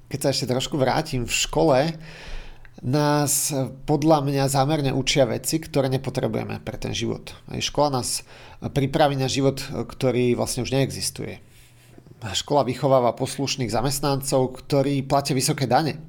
keď 0.06 0.20
sa 0.22 0.30
ešte 0.30 0.50
trošku 0.50 0.78
vrátim 0.78 1.26
v 1.26 1.34
škole, 1.34 1.80
nás 2.84 3.56
podľa 3.88 4.28
mňa 4.28 4.52
zámerne 4.52 4.92
učia 4.92 5.24
veci, 5.24 5.58
ktoré 5.58 5.88
nepotrebujeme 5.88 6.60
pre 6.60 6.76
ten 6.76 6.92
život. 6.92 7.32
Aj 7.48 7.64
škola 7.64 8.04
nás 8.04 8.28
pripraví 8.60 9.16
na 9.16 9.32
život, 9.32 9.64
ktorý 9.64 10.36
vlastne 10.36 10.68
už 10.68 10.76
neexistuje. 10.76 11.40
Škola 12.24 12.64
vychováva 12.64 13.20
poslušných 13.20 13.68
zamestnancov, 13.68 14.64
ktorí 14.64 15.04
platia 15.04 15.36
vysoké 15.36 15.68
dane. 15.68 16.00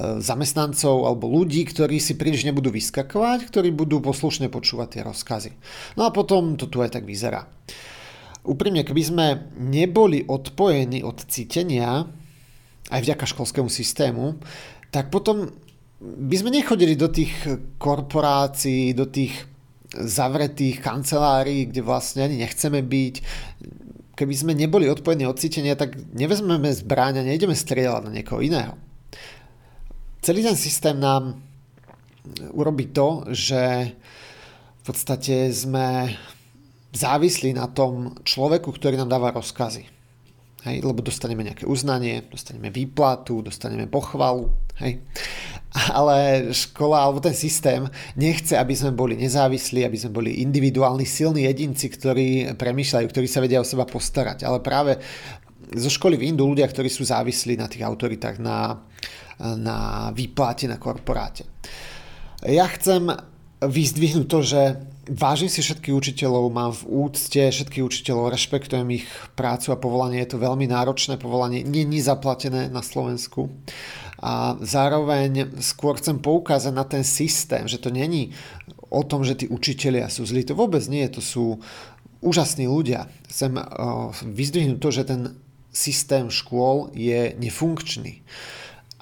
Zamestnancov 0.00 1.04
alebo 1.04 1.28
ľudí, 1.28 1.68
ktorí 1.68 2.00
si 2.00 2.16
príliš 2.16 2.48
nebudú 2.48 2.72
vyskakovať, 2.72 3.52
ktorí 3.52 3.68
budú 3.72 4.00
poslušne 4.00 4.48
počúvať 4.48 4.88
tie 4.96 5.02
rozkazy. 5.04 5.50
No 6.00 6.08
a 6.08 6.10
potom 6.12 6.56
to 6.56 6.72
tu 6.72 6.80
aj 6.80 6.96
tak 6.96 7.04
vyzerá. 7.04 7.44
Úprimne, 8.48 8.80
keby 8.80 9.02
sme 9.04 9.26
neboli 9.60 10.24
odpojení 10.24 11.04
od 11.04 11.20
cítenia, 11.28 12.08
aj 12.88 13.00
vďaka 13.04 13.24
školskému 13.28 13.68
systému, 13.68 14.40
tak 14.88 15.12
potom 15.12 15.52
by 16.02 16.34
sme 16.34 16.50
nechodili 16.50 16.98
do 16.98 17.06
tých 17.06 17.30
korporácií, 17.78 18.90
do 18.90 19.06
tých 19.06 19.46
zavretých 19.92 20.82
kancelárií, 20.82 21.70
kde 21.70 21.86
vlastne 21.86 22.26
ani 22.26 22.42
nechceme 22.42 22.82
byť. 22.82 23.14
Keby 24.18 24.34
sme 24.34 24.52
neboli 24.58 24.90
odpojení 24.90 25.24
od 25.30 25.38
cítenia, 25.38 25.78
tak 25.78 25.94
nevezmeme 26.12 26.74
zbráň 26.74 27.22
a 27.22 27.28
nejdeme 27.28 27.54
strieľať 27.54 28.02
na 28.08 28.14
niekoho 28.18 28.42
iného. 28.42 28.74
Celý 30.22 30.42
ten 30.42 30.58
systém 30.58 30.98
nám 30.98 31.38
urobí 32.54 32.90
to, 32.90 33.26
že 33.30 33.94
v 34.78 34.82
podstate 34.82 35.54
sme 35.54 36.10
závislí 36.92 37.54
na 37.54 37.70
tom 37.70 38.18
človeku, 38.26 38.74
ktorý 38.74 38.98
nám 38.98 39.10
dáva 39.10 39.34
rozkazy. 39.34 40.01
Hej, 40.62 40.86
lebo 40.86 41.02
dostaneme 41.02 41.42
nejaké 41.42 41.66
uznanie, 41.66 42.22
dostaneme 42.30 42.70
výplatu, 42.70 43.42
dostaneme 43.42 43.90
pochvalu. 43.90 44.46
Hej. 44.78 45.02
Ale 45.98 46.48
škola 46.54 47.02
alebo 47.02 47.18
ten 47.18 47.34
systém 47.34 47.82
nechce, 48.14 48.54
aby 48.54 48.70
sme 48.70 48.94
boli 48.94 49.18
nezávislí, 49.18 49.82
aby 49.82 49.98
sme 49.98 50.14
boli 50.14 50.38
individuálni, 50.38 51.02
silní 51.02 51.50
jedinci, 51.50 51.90
ktorí 51.90 52.54
premýšľajú, 52.54 53.06
ktorí 53.10 53.26
sa 53.26 53.42
vedia 53.42 53.58
o 53.58 53.66
seba 53.66 53.82
postarať. 53.82 54.46
Ale 54.46 54.62
práve 54.62 55.02
zo 55.74 55.90
školy 55.90 56.14
vyjdú 56.14 56.54
ľudia, 56.54 56.70
ktorí 56.70 56.86
sú 56.86 57.02
závislí 57.02 57.58
na 57.58 57.66
tých 57.66 57.82
autoritách, 57.82 58.38
na, 58.38 58.86
na 59.42 60.10
výplate, 60.14 60.70
na 60.70 60.78
korporáte. 60.78 61.42
Ja 62.46 62.70
chcem 62.70 63.10
vyzdvihnúť 63.62 64.26
to, 64.30 64.38
že 64.46 64.62
vážim 65.12 65.52
si 65.52 65.60
všetkých 65.60 65.94
učiteľov, 65.94 66.48
mám 66.48 66.72
v 66.72 67.08
úcte 67.08 67.52
všetkých 67.52 67.84
učiteľov, 67.84 68.32
rešpektujem 68.32 68.88
ich 68.96 69.06
prácu 69.36 69.72
a 69.72 69.80
povolanie, 69.80 70.24
je 70.24 70.34
to 70.34 70.42
veľmi 70.42 70.64
náročné 70.66 71.20
povolanie, 71.20 71.62
není 71.62 72.00
zaplatené 72.00 72.72
na 72.72 72.80
Slovensku. 72.80 73.52
A 74.22 74.54
zároveň 74.62 75.58
skôr 75.58 75.98
chcem 75.98 76.22
poukázať 76.22 76.72
na 76.72 76.86
ten 76.86 77.02
systém, 77.02 77.66
že 77.66 77.82
to 77.82 77.90
není 77.90 78.30
o 78.92 79.02
tom, 79.02 79.26
že 79.26 79.34
tí 79.34 79.46
učitelia 79.50 80.06
sú 80.06 80.22
zlí. 80.22 80.46
To 80.46 80.54
vôbec 80.54 80.84
nie, 80.86 81.02
to 81.10 81.18
sú 81.18 81.58
úžasní 82.22 82.70
ľudia. 82.70 83.10
Chcem 83.26 83.58
vyzdvihnúť 84.22 84.78
to, 84.78 84.90
že 84.94 85.02
ten 85.10 85.20
systém 85.74 86.30
škôl 86.30 86.94
je 86.94 87.34
nefunkčný. 87.34 88.22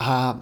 A 0.00 0.40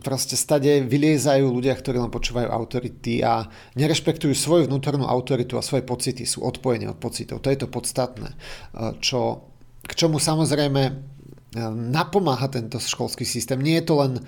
proste 0.00 0.40
stade 0.40 0.80
vyliezajú 0.88 1.52
ľudia, 1.52 1.76
ktorí 1.76 2.00
len 2.00 2.08
počúvajú 2.08 2.48
autority 2.48 3.20
a 3.20 3.44
nerešpektujú 3.76 4.32
svoju 4.32 4.64
vnútornú 4.64 5.04
autoritu 5.04 5.60
a 5.60 5.66
svoje 5.66 5.84
pocity, 5.84 6.24
sú 6.24 6.40
odpojení 6.48 6.88
od 6.88 6.96
pocitov. 6.96 7.44
To 7.44 7.52
je 7.52 7.60
to 7.60 7.68
podstatné, 7.68 8.32
čo, 9.04 9.52
k 9.84 9.92
čomu 9.92 10.16
samozrejme 10.16 10.82
e, 10.88 10.92
napomáha 11.92 12.48
tento 12.48 12.80
školský 12.80 13.28
systém. 13.28 13.60
Nie 13.60 13.84
je 13.84 13.86
to 13.92 13.94
len 14.00 14.12
e, 14.16 14.22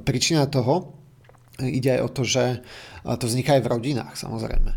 príčina 0.00 0.48
toho, 0.48 0.96
ide 1.60 2.00
aj 2.00 2.02
o 2.08 2.10
to, 2.16 2.22
že 2.24 2.44
e, 2.48 2.58
to 3.20 3.28
vzniká 3.28 3.60
aj 3.60 3.62
v 3.68 3.70
rodinách 3.76 4.14
samozrejme. 4.16 4.72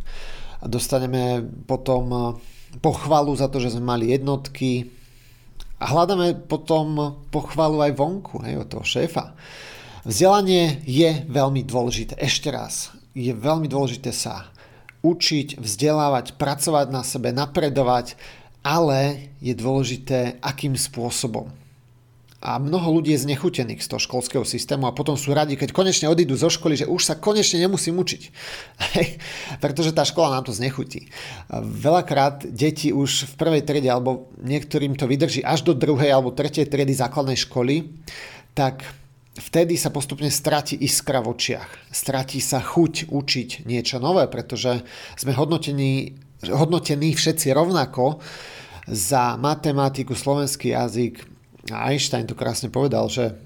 Dostaneme 0.68 1.40
potom 1.64 2.36
pochvalu 2.84 3.32
za 3.40 3.48
to, 3.48 3.64
že 3.64 3.80
sme 3.80 3.96
mali 3.96 4.12
jednotky 4.12 4.92
a 5.82 5.88
hľadáme 5.88 6.46
potom 6.46 7.16
pochvalu 7.32 7.80
aj 7.80 7.98
vonku, 7.98 8.44
hej, 8.44 8.60
od 8.60 8.68
toho 8.68 8.84
šéfa 8.84 9.34
Vzdelanie 10.02 10.82
je 10.82 11.22
veľmi 11.30 11.62
dôležité. 11.62 12.18
Ešte 12.18 12.50
raz, 12.50 12.90
je 13.14 13.30
veľmi 13.38 13.70
dôležité 13.70 14.10
sa 14.10 14.50
učiť, 15.06 15.62
vzdelávať, 15.62 16.42
pracovať 16.42 16.88
na 16.90 17.06
sebe, 17.06 17.30
napredovať, 17.30 18.18
ale 18.66 19.30
je 19.46 19.54
dôležité, 19.54 20.42
akým 20.42 20.74
spôsobom. 20.74 21.54
A 22.42 22.58
mnoho 22.58 22.98
ľudí 22.98 23.14
je 23.14 23.30
znechutených 23.30 23.86
z 23.86 23.90
toho 23.94 24.02
školského 24.02 24.42
systému 24.42 24.90
a 24.90 24.98
potom 24.98 25.14
sú 25.14 25.30
radi, 25.38 25.54
keď 25.54 25.70
konečne 25.70 26.10
odídu 26.10 26.34
zo 26.34 26.50
školy, 26.50 26.74
že 26.74 26.90
už 26.90 27.06
sa 27.06 27.14
konečne 27.14 27.62
nemusím 27.62 28.02
učiť. 28.02 28.22
Pretože 29.64 29.94
tá 29.94 30.02
škola 30.02 30.34
nám 30.34 30.50
to 30.50 30.54
znechutí. 30.58 31.14
Veľakrát 31.54 32.50
deti 32.50 32.90
už 32.90 33.30
v 33.30 33.34
prvej 33.38 33.62
triede, 33.62 33.94
alebo 33.94 34.34
niektorým 34.42 34.98
to 34.98 35.06
vydrží 35.06 35.46
až 35.46 35.62
do 35.70 35.78
druhej 35.78 36.10
alebo 36.10 36.34
tretej 36.34 36.66
triedy 36.66 36.98
základnej 36.98 37.38
školy, 37.38 37.94
tak 38.58 38.90
vtedy 39.38 39.80
sa 39.80 39.94
postupne 39.94 40.28
stratí 40.28 40.76
iskra 40.76 41.24
v 41.24 41.32
očiach. 41.32 41.92
Stratí 41.92 42.44
sa 42.44 42.60
chuť 42.60 43.08
učiť 43.08 43.50
niečo 43.64 44.02
nové, 44.04 44.28
pretože 44.28 44.84
sme 45.16 45.32
hodnotení, 45.32 46.20
hodnotení 46.44 47.16
všetci 47.16 47.56
rovnako 47.56 48.20
za 48.90 49.40
matematiku, 49.40 50.18
slovenský 50.18 50.76
jazyk. 50.76 51.24
Einstein 51.72 52.28
to 52.28 52.36
krásne 52.36 52.74
povedal, 52.74 53.08
že 53.08 53.38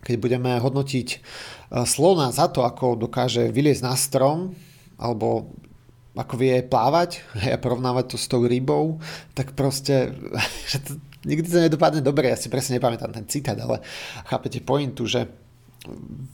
keď 0.00 0.16
budeme 0.16 0.56
hodnotiť 0.56 1.08
e, 1.12 1.18
slona 1.84 2.32
za 2.32 2.48
to, 2.48 2.64
ako 2.64 2.96
dokáže 2.96 3.52
vyliezť 3.52 3.82
na 3.84 3.94
strom, 3.98 4.56
alebo 4.96 5.52
ako 6.16 6.34
vie 6.40 6.64
plávať 6.64 7.20
a 7.54 7.60
porovnávať 7.60 8.14
to 8.14 8.16
s 8.16 8.26
tou 8.30 8.46
rybou, 8.48 9.02
tak 9.36 9.52
proste 9.52 10.16
nikdy 11.24 11.46
to 11.48 11.60
nedopadne 11.60 12.00
dobre, 12.00 12.32
ja 12.32 12.38
si 12.38 12.48
presne 12.48 12.80
nepamätám 12.80 13.12
ten 13.12 13.26
citát, 13.28 13.58
ale 13.60 13.84
chápete 14.24 14.60
pointu, 14.64 15.04
že 15.04 15.28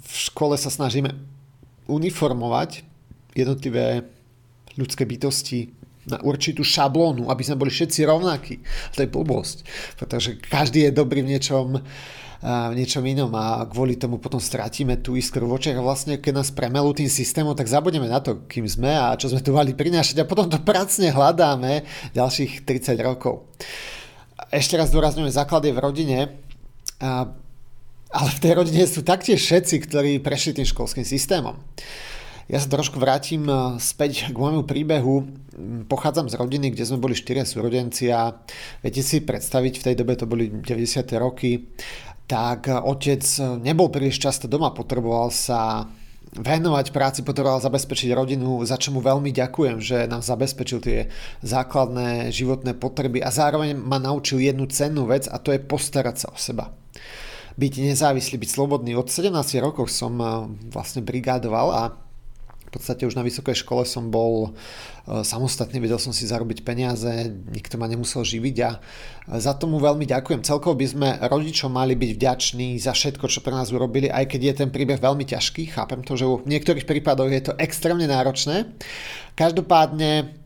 v 0.03 0.15
škole 0.15 0.59
sa 0.59 0.71
snažíme 0.71 1.15
uniformovať 1.87 2.83
jednotlivé 3.35 4.07
ľudské 4.75 5.07
bytosti 5.07 5.73
na 6.07 6.23
určitú 6.23 6.63
šablónu, 6.63 7.27
aby 7.31 7.43
sme 7.43 7.59
boli 7.59 7.71
všetci 7.71 8.07
rovnakí. 8.07 8.63
To 8.95 9.03
je 9.03 9.11
blbosť, 9.11 9.57
pretože 9.99 10.39
každý 10.39 10.87
je 10.87 10.95
dobrý 10.95 11.27
v 11.27 11.35
niečom, 11.35 11.83
v 12.47 12.75
niečom 12.79 13.03
inom 13.03 13.33
a 13.35 13.67
kvôli 13.67 13.99
tomu 13.99 14.23
potom 14.23 14.39
stratíme 14.39 15.03
tú 15.03 15.19
iskru 15.19 15.51
v 15.51 15.59
očiach 15.59 15.83
vlastne 15.83 16.23
keď 16.23 16.33
nás 16.47 16.55
premelú 16.55 16.95
tým 16.95 17.11
systémom, 17.11 17.59
tak 17.59 17.67
zabudneme 17.67 18.07
na 18.07 18.23
to, 18.23 18.47
kým 18.47 18.71
sme 18.71 18.95
a 18.95 19.19
čo 19.19 19.35
sme 19.35 19.43
tu 19.43 19.51
mali 19.51 19.75
prinášať 19.75 20.23
a 20.23 20.29
potom 20.31 20.47
to 20.47 20.63
pracne 20.63 21.11
hľadáme 21.11 21.83
ďalších 22.15 22.63
30 22.63 23.03
rokov. 23.03 23.51
Ešte 24.53 24.77
raz 24.77 24.93
dôrazňujem, 24.93 25.33
základ 25.33 25.65
je 25.65 25.73
v 25.73 25.81
rodine, 25.81 26.19
a, 27.01 27.33
ale 28.13 28.29
v 28.37 28.43
tej 28.45 28.53
rodine 28.53 28.85
sú 28.85 29.01
taktiež 29.01 29.41
všetci, 29.41 29.89
ktorí 29.89 30.13
prešli 30.21 30.61
tým 30.61 30.69
školským 30.69 31.09
systémom. 31.09 31.57
Ja 32.47 32.63
sa 32.63 32.71
trošku 32.71 33.03
vrátim 33.03 33.43
späť 33.83 34.31
k 34.31 34.37
môjmu 34.37 34.71
príbehu. 34.71 35.27
Pochádzam 35.91 36.31
z 36.31 36.39
rodiny, 36.39 36.71
kde 36.71 36.87
sme 36.87 37.03
boli 37.03 37.19
štyria 37.19 37.43
súrodenci 37.43 38.07
a 38.15 38.39
viete 38.87 39.03
si 39.03 39.19
predstaviť, 39.19 39.83
v 39.83 39.85
tej 39.91 39.95
dobe 39.99 40.15
to 40.15 40.31
boli 40.31 40.47
90. 40.53 41.11
roky, 41.19 41.67
tak 42.31 42.71
otec 42.71 43.23
nebol 43.59 43.91
príliš 43.91 44.23
často 44.23 44.47
doma, 44.47 44.71
potreboval 44.71 45.35
sa 45.35 45.91
venovať 46.37 46.93
práci, 46.93 47.21
potreboval 47.25 47.65
zabezpečiť 47.65 48.13
rodinu, 48.13 48.61
za 48.63 48.77
čo 48.77 48.93
mu 48.93 49.01
veľmi 49.01 49.33
ďakujem, 49.33 49.81
že 49.81 50.07
nám 50.07 50.21
zabezpečil 50.21 50.79
tie 50.85 50.99
základné 51.41 52.29
životné 52.31 52.77
potreby 52.77 53.25
a 53.25 53.33
zároveň 53.33 53.75
ma 53.75 53.97
naučil 53.97 54.45
jednu 54.45 54.69
cennú 54.69 55.09
vec 55.09 55.27
a 55.27 55.41
to 55.41 55.51
je 55.51 55.61
postarať 55.61 56.17
sa 56.23 56.29
o 56.31 56.39
seba. 56.39 56.71
Byť 57.57 57.73
nezávislý, 57.89 58.37
byť 58.37 58.51
slobodný. 58.53 58.93
Od 59.01 59.09
17 59.09 59.33
rokov 59.65 59.89
som 59.89 60.13
eh, 60.21 60.29
vlastne 60.69 61.01
brigádoval 61.01 61.69
a 61.73 61.83
podstate 62.77 63.09
už 63.09 63.17
na 63.17 63.25
vysokej 63.25 63.65
škole 63.65 63.89
som 63.89 64.13
bol 64.13 64.53
e, 64.53 65.21
samostatný, 65.25 65.81
vedel 65.81 65.97
som 65.97 66.13
si 66.13 66.29
zarobiť 66.29 66.61
peniaze, 66.63 67.33
nikto 67.51 67.81
ma 67.81 67.89
nemusel 67.89 68.23
živiť 68.23 68.57
a 68.63 68.71
za 69.41 69.57
tomu 69.57 69.81
veľmi 69.81 70.05
ďakujem. 70.05 70.45
Celkovo 70.45 70.77
by 70.77 70.87
sme 70.87 71.09
rodičom 71.25 71.73
mali 71.73 71.97
byť 71.97 72.11
vďační 72.15 72.77
za 72.77 72.93
všetko, 72.93 73.27
čo 73.27 73.41
pre 73.41 73.57
nás 73.57 73.73
urobili, 73.73 74.13
aj 74.13 74.29
keď 74.29 74.41
je 74.41 74.55
ten 74.65 74.71
príbeh 74.71 75.01
veľmi 75.01 75.25
ťažký. 75.25 75.73
Chápem 75.73 76.05
to, 76.05 76.15
že 76.15 76.29
v 76.29 76.47
niektorých 76.47 76.85
prípadoch 76.85 77.33
je 77.33 77.43
to 77.51 77.57
extrémne 77.57 78.05
náročné. 78.05 78.71
Každopádne 79.35 80.45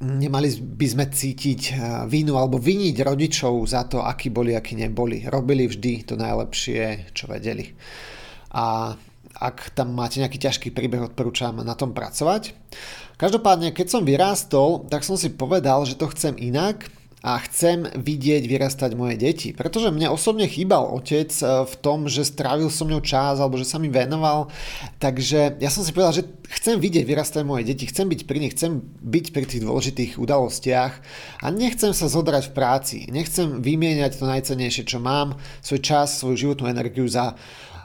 nemali 0.00 0.48
by 0.56 0.86
sme 0.88 1.04
cítiť 1.12 1.60
e, 1.68 1.72
vínu 2.08 2.34
alebo 2.40 2.56
viniť 2.56 2.96
rodičov 3.04 3.60
za 3.68 3.84
to, 3.84 4.00
akí 4.00 4.32
boli, 4.32 4.56
akí 4.56 4.72
neboli. 4.72 5.28
Robili 5.28 5.68
vždy 5.68 6.08
to 6.08 6.16
najlepšie, 6.16 7.12
čo 7.12 7.28
vedeli. 7.28 7.68
A 8.56 8.96
ak 9.40 9.72
tam 9.72 9.96
máte 9.96 10.20
nejaký 10.20 10.36
ťažký 10.36 10.68
príbeh, 10.76 11.08
odporúčam 11.08 11.56
na 11.64 11.72
tom 11.72 11.96
pracovať. 11.96 12.52
Každopádne, 13.16 13.72
keď 13.72 13.86
som 13.88 14.04
vyrástol, 14.04 14.84
tak 14.92 15.00
som 15.00 15.16
si 15.16 15.32
povedal, 15.32 15.88
že 15.88 15.96
to 15.96 16.12
chcem 16.12 16.36
inak 16.36 16.92
a 17.20 17.36
chcem 17.44 17.84
vidieť 17.84 18.48
vyrastať 18.48 18.96
moje 18.96 19.20
deti. 19.20 19.52
Pretože 19.52 19.92
mne 19.92 20.08
osobne 20.08 20.48
chýbal 20.48 20.88
otec 20.88 21.28
e, 21.28 21.68
v 21.68 21.74
tom, 21.84 22.08
že 22.08 22.24
strávil 22.24 22.72
so 22.72 22.88
mnou 22.88 23.04
čas 23.04 23.36
alebo 23.36 23.60
že 23.60 23.68
sa 23.68 23.76
mi 23.76 23.92
venoval. 23.92 24.48
Takže 24.96 25.60
ja 25.60 25.68
som 25.68 25.84
si 25.84 25.92
povedal, 25.92 26.24
že 26.24 26.24
chcem 26.48 26.80
vidieť 26.80 27.04
vyrastať 27.04 27.44
moje 27.44 27.68
deti, 27.68 27.84
chcem 27.84 28.08
byť 28.08 28.24
pri 28.24 28.38
nich, 28.40 28.56
chcem 28.56 28.80
byť 29.04 29.26
pri 29.36 29.44
tých 29.44 29.60
dôležitých 29.60 30.12
udalostiach 30.16 30.92
a 31.44 31.46
nechcem 31.52 31.92
sa 31.92 32.08
zodrať 32.08 32.48
v 32.48 32.56
práci. 32.56 32.96
Nechcem 33.12 33.60
vymieňať 33.60 34.16
to 34.16 34.24
najcenejšie, 34.24 34.88
čo 34.88 34.96
mám, 34.96 35.36
svoj 35.60 35.84
čas, 35.84 36.16
svoju 36.16 36.48
životnú 36.48 36.72
energiu 36.72 37.04
za 37.04 37.36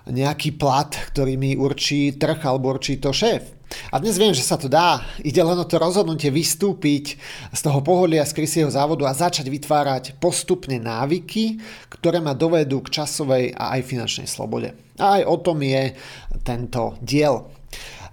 nejaký 0.10 0.58
plat, 0.58 0.94
ktorý 1.14 1.38
mi 1.38 1.58
určí 1.58 2.14
trh 2.18 2.38
alebo 2.46 2.74
určí 2.74 3.02
to 3.02 3.10
šéf. 3.10 3.56
A 3.90 3.98
dnes 3.98 4.16
viem, 4.22 4.32
že 4.32 4.46
sa 4.46 4.56
to 4.56 4.70
dá. 4.70 5.02
Ide 5.26 5.42
len 5.42 5.58
o 5.58 5.66
to 5.66 5.82
rozhodnutie 5.82 6.30
vystúpiť 6.30 7.18
z 7.50 7.60
toho 7.60 7.82
poholia 7.82 8.24
z 8.24 8.38
krysieho 8.38 8.70
závodu 8.70 9.10
a 9.10 9.18
začať 9.18 9.50
vytvárať 9.50 10.04
postupne 10.22 10.78
návyky, 10.78 11.60
ktoré 11.90 12.22
ma 12.22 12.38
dovedú 12.38 12.86
k 12.86 13.02
časovej 13.02 13.58
a 13.58 13.76
aj 13.76 13.82
finančnej 13.90 14.30
slobode. 14.30 14.78
A 15.02 15.20
aj 15.20 15.24
o 15.26 15.38
tom 15.42 15.60
je 15.66 15.98
tento 16.46 16.96
diel. 17.02 17.50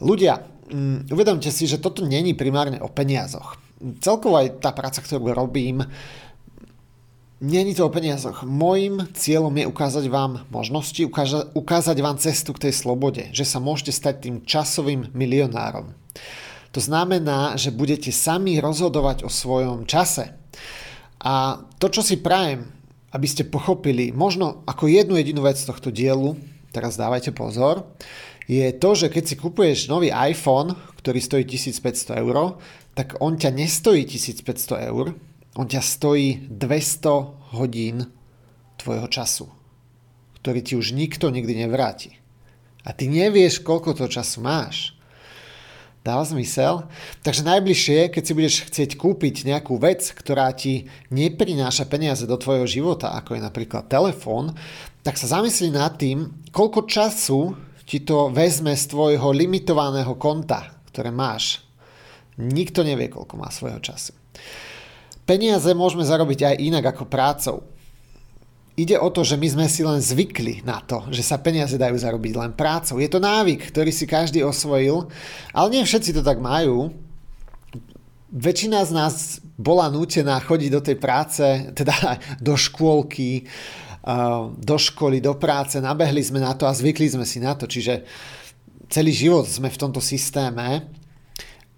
Ľudia, 0.03 0.41
mm, 0.73 1.13
uvedomte 1.13 1.53
si, 1.53 1.69
že 1.69 1.79
toto 1.79 2.03
není 2.03 2.33
primárne 2.33 2.81
o 2.81 2.91
peniazoch. 2.91 3.61
Celkovo 4.01 4.39
aj 4.39 4.63
tá 4.63 4.71
práca, 4.73 5.03
ktorú 5.03 5.35
robím, 5.35 5.83
Není 7.43 7.75
to 7.75 7.91
o 7.91 7.91
peniazoch. 7.91 8.47
Mojím 8.47 9.03
cieľom 9.19 9.51
je 9.59 9.67
ukázať 9.67 10.07
vám 10.07 10.47
možnosti, 10.55 11.03
ukáža, 11.03 11.51
ukázať 11.59 11.99
vám 11.99 12.15
cestu 12.15 12.55
k 12.55 12.71
tej 12.71 12.75
slobode, 12.79 13.35
že 13.35 13.43
sa 13.43 13.59
môžete 13.59 13.91
stať 13.91 14.15
tým 14.23 14.37
časovým 14.47 15.11
milionárom. 15.11 15.91
To 16.71 16.79
znamená, 16.79 17.59
že 17.59 17.75
budete 17.75 18.15
sami 18.15 18.63
rozhodovať 18.63 19.27
o 19.27 19.31
svojom 19.31 19.91
čase. 19.91 20.31
A 21.19 21.67
to, 21.83 21.91
čo 21.91 22.07
si 22.07 22.23
prajem, 22.23 22.63
aby 23.11 23.27
ste 23.27 23.51
pochopili, 23.51 24.15
možno 24.15 24.63
ako 24.63 24.87
jednu 24.87 25.19
jedinú 25.19 25.43
vec 25.43 25.59
tohto 25.59 25.91
dielu, 25.91 26.39
teraz 26.71 26.95
dávajte 26.95 27.35
pozor, 27.35 27.91
je 28.47 28.71
to, 28.71 28.95
že 28.95 29.11
keď 29.11 29.25
si 29.27 29.35
kupuješ 29.35 29.91
nový 29.91 30.15
iPhone, 30.15 30.79
ktorý 31.03 31.19
stojí 31.19 31.43
1500 31.43 32.23
eur, 32.23 32.55
tak 32.95 33.19
on 33.19 33.35
ťa 33.35 33.51
nestojí 33.51 34.07
1500 34.07 34.95
eur, 34.95 35.19
on 35.57 35.69
ťa 35.69 35.83
stojí 35.85 36.49
200 36.49 37.57
hodín 37.57 38.09
tvojho 38.81 39.07
času, 39.09 39.47
ktorý 40.41 40.61
ti 40.65 40.75
už 40.75 40.97
nikto 40.97 41.29
nikdy 41.29 41.67
nevráti. 41.67 42.17
A 42.83 42.91
ty 42.91 43.07
nevieš, 43.07 43.63
koľko 43.63 43.95
toho 43.95 44.11
času 44.11 44.43
máš. 44.43 44.97
Dáva 46.03 46.27
zmysel? 46.27 46.91
Takže 47.23 47.47
najbližšie, 47.47 48.11
keď 48.11 48.23
si 48.27 48.33
budeš 48.35 48.55
chcieť 48.67 48.91
kúpiť 48.99 49.47
nejakú 49.47 49.79
vec, 49.79 50.03
ktorá 50.11 50.51
ti 50.51 50.91
neprináša 51.15 51.87
peniaze 51.87 52.27
do 52.27 52.35
tvojho 52.35 52.67
života, 52.67 53.15
ako 53.15 53.39
je 53.39 53.47
napríklad 53.47 53.87
telefón, 53.87 54.51
tak 55.07 55.15
sa 55.15 55.31
zamyslí 55.39 55.71
nad 55.71 55.95
tým, 55.95 56.43
koľko 56.51 56.91
času 56.91 57.55
ti 57.87 58.03
to 58.03 58.35
vezme 58.35 58.75
z 58.75 58.85
tvojho 58.91 59.31
limitovaného 59.31 60.19
konta, 60.19 60.75
ktoré 60.91 61.15
máš. 61.15 61.63
Nikto 62.35 62.83
nevie, 62.83 63.07
koľko 63.07 63.39
má 63.39 63.47
svojho 63.55 63.79
času. 63.79 64.11
Peniaze 65.23 65.71
môžeme 65.73 66.03
zarobiť 66.03 66.41
aj 66.43 66.55
inak 66.59 66.85
ako 66.95 67.07
prácou. 67.07 67.57
Ide 68.73 68.97
o 68.97 69.13
to, 69.13 69.21
že 69.21 69.37
my 69.37 69.49
sme 69.53 69.67
si 69.69 69.85
len 69.85 70.01
zvykli 70.01 70.65
na 70.65 70.81
to, 70.81 71.05
že 71.13 71.21
sa 71.21 71.37
peniaze 71.37 71.77
dajú 71.77 71.93
zarobiť 71.93 72.33
len 72.41 72.53
prácou. 72.57 72.97
Je 72.97 73.07
to 73.07 73.21
návyk, 73.21 73.69
ktorý 73.69 73.93
si 73.93 74.09
každý 74.09 74.41
osvojil, 74.41 75.13
ale 75.53 75.67
nie 75.77 75.85
všetci 75.85 76.17
to 76.17 76.25
tak 76.25 76.41
majú. 76.41 76.89
Väčšina 78.33 78.81
z 78.89 78.91
nás 78.97 79.15
bola 79.61 79.93
nútená 79.93 80.41
chodiť 80.41 80.71
do 80.73 80.81
tej 80.81 80.97
práce, 80.97 81.45
teda 81.77 82.17
do 82.41 82.57
škôlky, 82.57 83.45
do 84.57 84.77
školy, 84.81 85.21
do 85.21 85.37
práce, 85.37 85.77
nabehli 85.77 86.25
sme 86.25 86.41
na 86.41 86.57
to 86.57 86.65
a 86.65 86.73
zvykli 86.73 87.13
sme 87.13 87.29
si 87.29 87.45
na 87.45 87.53
to. 87.53 87.69
Čiže 87.69 88.09
celý 88.89 89.13
život 89.13 89.45
sme 89.45 89.69
v 89.69 89.81
tomto 89.85 90.01
systéme 90.01 90.89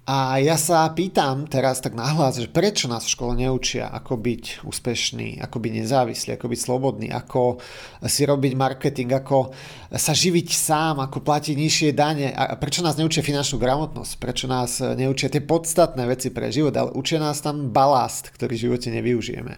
a 0.05 0.37
ja 0.37 0.61
sa 0.61 0.85
pýtam 0.93 1.49
teraz 1.49 1.81
tak 1.81 1.97
nahlas, 1.97 2.37
že 2.37 2.53
prečo 2.53 2.93
nás 2.93 3.09
v 3.09 3.15
škole 3.17 3.33
neučia, 3.41 3.89
ako 3.89 4.21
byť 4.21 4.61
úspešný, 4.61 5.41
ako 5.41 5.57
byť 5.65 5.73
nezávislý, 5.81 6.37
ako 6.37 6.47
byť 6.53 6.61
slobodný, 6.61 7.09
ako 7.09 7.57
si 8.05 8.29
robiť 8.29 8.53
marketing, 8.53 9.09
ako 9.17 9.57
sa 9.97 10.13
živiť 10.13 10.49
sám, 10.53 11.01
ako 11.01 11.25
platiť 11.25 11.57
nižšie 11.57 11.97
dane. 11.97 12.29
A 12.37 12.53
prečo 12.61 12.85
nás 12.85 13.01
neučia 13.01 13.25
finančnú 13.25 13.57
gramotnosť, 13.57 14.13
prečo 14.21 14.45
nás 14.45 14.85
neučia 14.85 15.33
tie 15.33 15.41
podstatné 15.41 16.05
veci 16.05 16.29
pre 16.29 16.53
život, 16.53 16.77
ale 16.77 16.93
učia 16.93 17.17
nás 17.17 17.41
tam 17.41 17.73
balast, 17.73 18.29
ktorý 18.29 18.61
v 18.61 18.65
živote 18.69 18.93
nevyužijeme. 18.93 19.57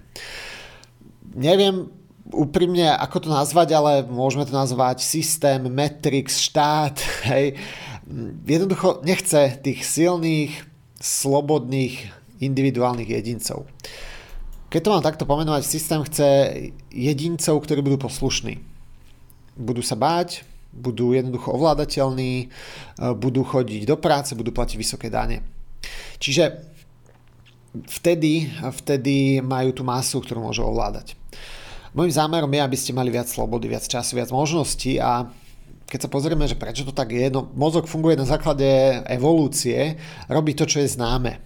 Neviem 1.42 1.90
úprimne, 2.30 2.90
ako 2.90 3.26
to 3.26 3.28
nazvať, 3.30 3.68
ale 3.78 3.92
môžeme 4.06 4.42
to 4.46 4.54
nazvať 4.54 5.02
systém, 5.02 5.62
Matrix, 5.70 6.42
štát, 6.42 6.98
hej, 7.30 7.54
jednoducho 8.46 9.02
nechce 9.02 9.58
tých 9.62 9.82
silných, 9.82 10.52
slobodných, 11.00 12.08
individuálnych 12.40 13.08
jedincov. 13.08 13.66
Keď 14.70 14.80
to 14.82 14.92
mám 14.92 15.04
takto 15.04 15.24
pomenovať, 15.24 15.62
systém 15.64 16.00
chce 16.04 16.28
jedincov, 16.90 17.62
ktorí 17.62 17.80
budú 17.80 18.08
poslušní. 18.10 18.60
Budú 19.56 19.80
sa 19.80 19.96
báť, 19.96 20.44
budú 20.74 21.16
jednoducho 21.16 21.54
ovládateľní, 21.54 22.32
e, 22.42 22.46
budú 23.16 23.40
chodiť 23.46 23.88
do 23.88 23.96
práce, 23.96 24.36
budú 24.36 24.52
platiť 24.52 24.76
vysoké 24.76 25.08
dane. 25.08 25.40
Čiže 26.20 26.60
vtedy, 27.88 28.52
vtedy 28.84 29.40
majú 29.40 29.72
tú 29.72 29.82
masu, 29.86 30.20
ktorú 30.20 30.44
môžu 30.44 30.68
ovládať. 30.68 31.16
Mojím 31.96 32.12
zámerom 32.12 32.52
je, 32.52 32.60
aby 32.60 32.76
ste 32.76 32.92
mali 32.92 33.08
viac 33.08 33.24
slobody, 33.24 33.72
viac 33.72 33.88
času, 33.88 34.20
viac 34.20 34.28
možností 34.28 35.00
a 35.00 35.24
keď 35.86 35.98
sa 36.02 36.10
pozrieme, 36.10 36.50
že 36.50 36.58
prečo 36.58 36.82
to 36.82 36.90
tak 36.90 37.14
je, 37.14 37.30
no 37.30 37.46
mozog 37.54 37.86
funguje 37.86 38.18
na 38.18 38.26
základe 38.26 38.66
evolúcie, 39.06 39.94
robí 40.26 40.52
to, 40.52 40.66
čo 40.66 40.82
je 40.82 40.90
známe. 40.90 41.38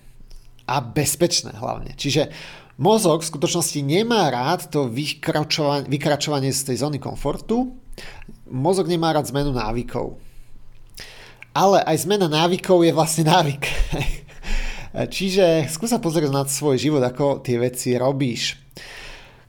A 0.64 0.80
bezpečné 0.80 1.52
hlavne. 1.60 1.92
Čiže 1.92 2.32
mozog 2.80 3.20
v 3.20 3.30
skutočnosti 3.36 3.80
nemá 3.84 4.32
rád 4.32 4.72
to 4.72 4.88
vykračovanie, 4.88 6.50
z 6.56 6.72
tej 6.72 6.76
zóny 6.80 6.96
komfortu, 6.96 7.76
mozog 8.48 8.88
nemá 8.88 9.12
rád 9.12 9.28
zmenu 9.28 9.52
návykov. 9.52 10.16
Ale 11.52 11.82
aj 11.84 12.06
zmena 12.06 12.30
návykov 12.30 12.86
je 12.86 12.92
vlastne 12.96 13.28
návyk. 13.28 13.62
Čiže 15.14 15.68
skúsa 15.68 16.00
pozrieť 16.00 16.32
na 16.32 16.46
svoj 16.48 16.80
život, 16.80 17.02
ako 17.04 17.44
tie 17.44 17.60
veci 17.60 17.94
robíš. 17.94 18.58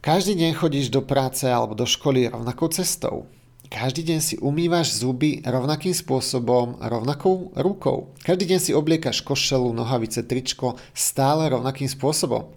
Každý 0.01 0.34
deň 0.34 0.51
chodíš 0.58 0.89
do 0.89 1.06
práce 1.06 1.45
alebo 1.45 1.77
do 1.77 1.86
školy 1.86 2.25
rovnakou 2.25 2.67
cestou. 2.73 3.30
Každý 3.71 4.03
deň 4.03 4.19
si 4.19 4.36
umývaš 4.36 4.99
zuby 4.99 5.39
rovnakým 5.47 5.95
spôsobom, 5.95 6.75
rovnakou 6.84 7.55
rukou. 7.55 8.12
Každý 8.19 8.51
deň 8.51 8.60
si 8.60 8.75
obliekaš 8.75 9.23
košelu, 9.23 9.71
nohavice, 9.71 10.27
tričko 10.27 10.75
stále 10.91 11.47
rovnakým 11.47 11.88
spôsobom. 11.88 12.51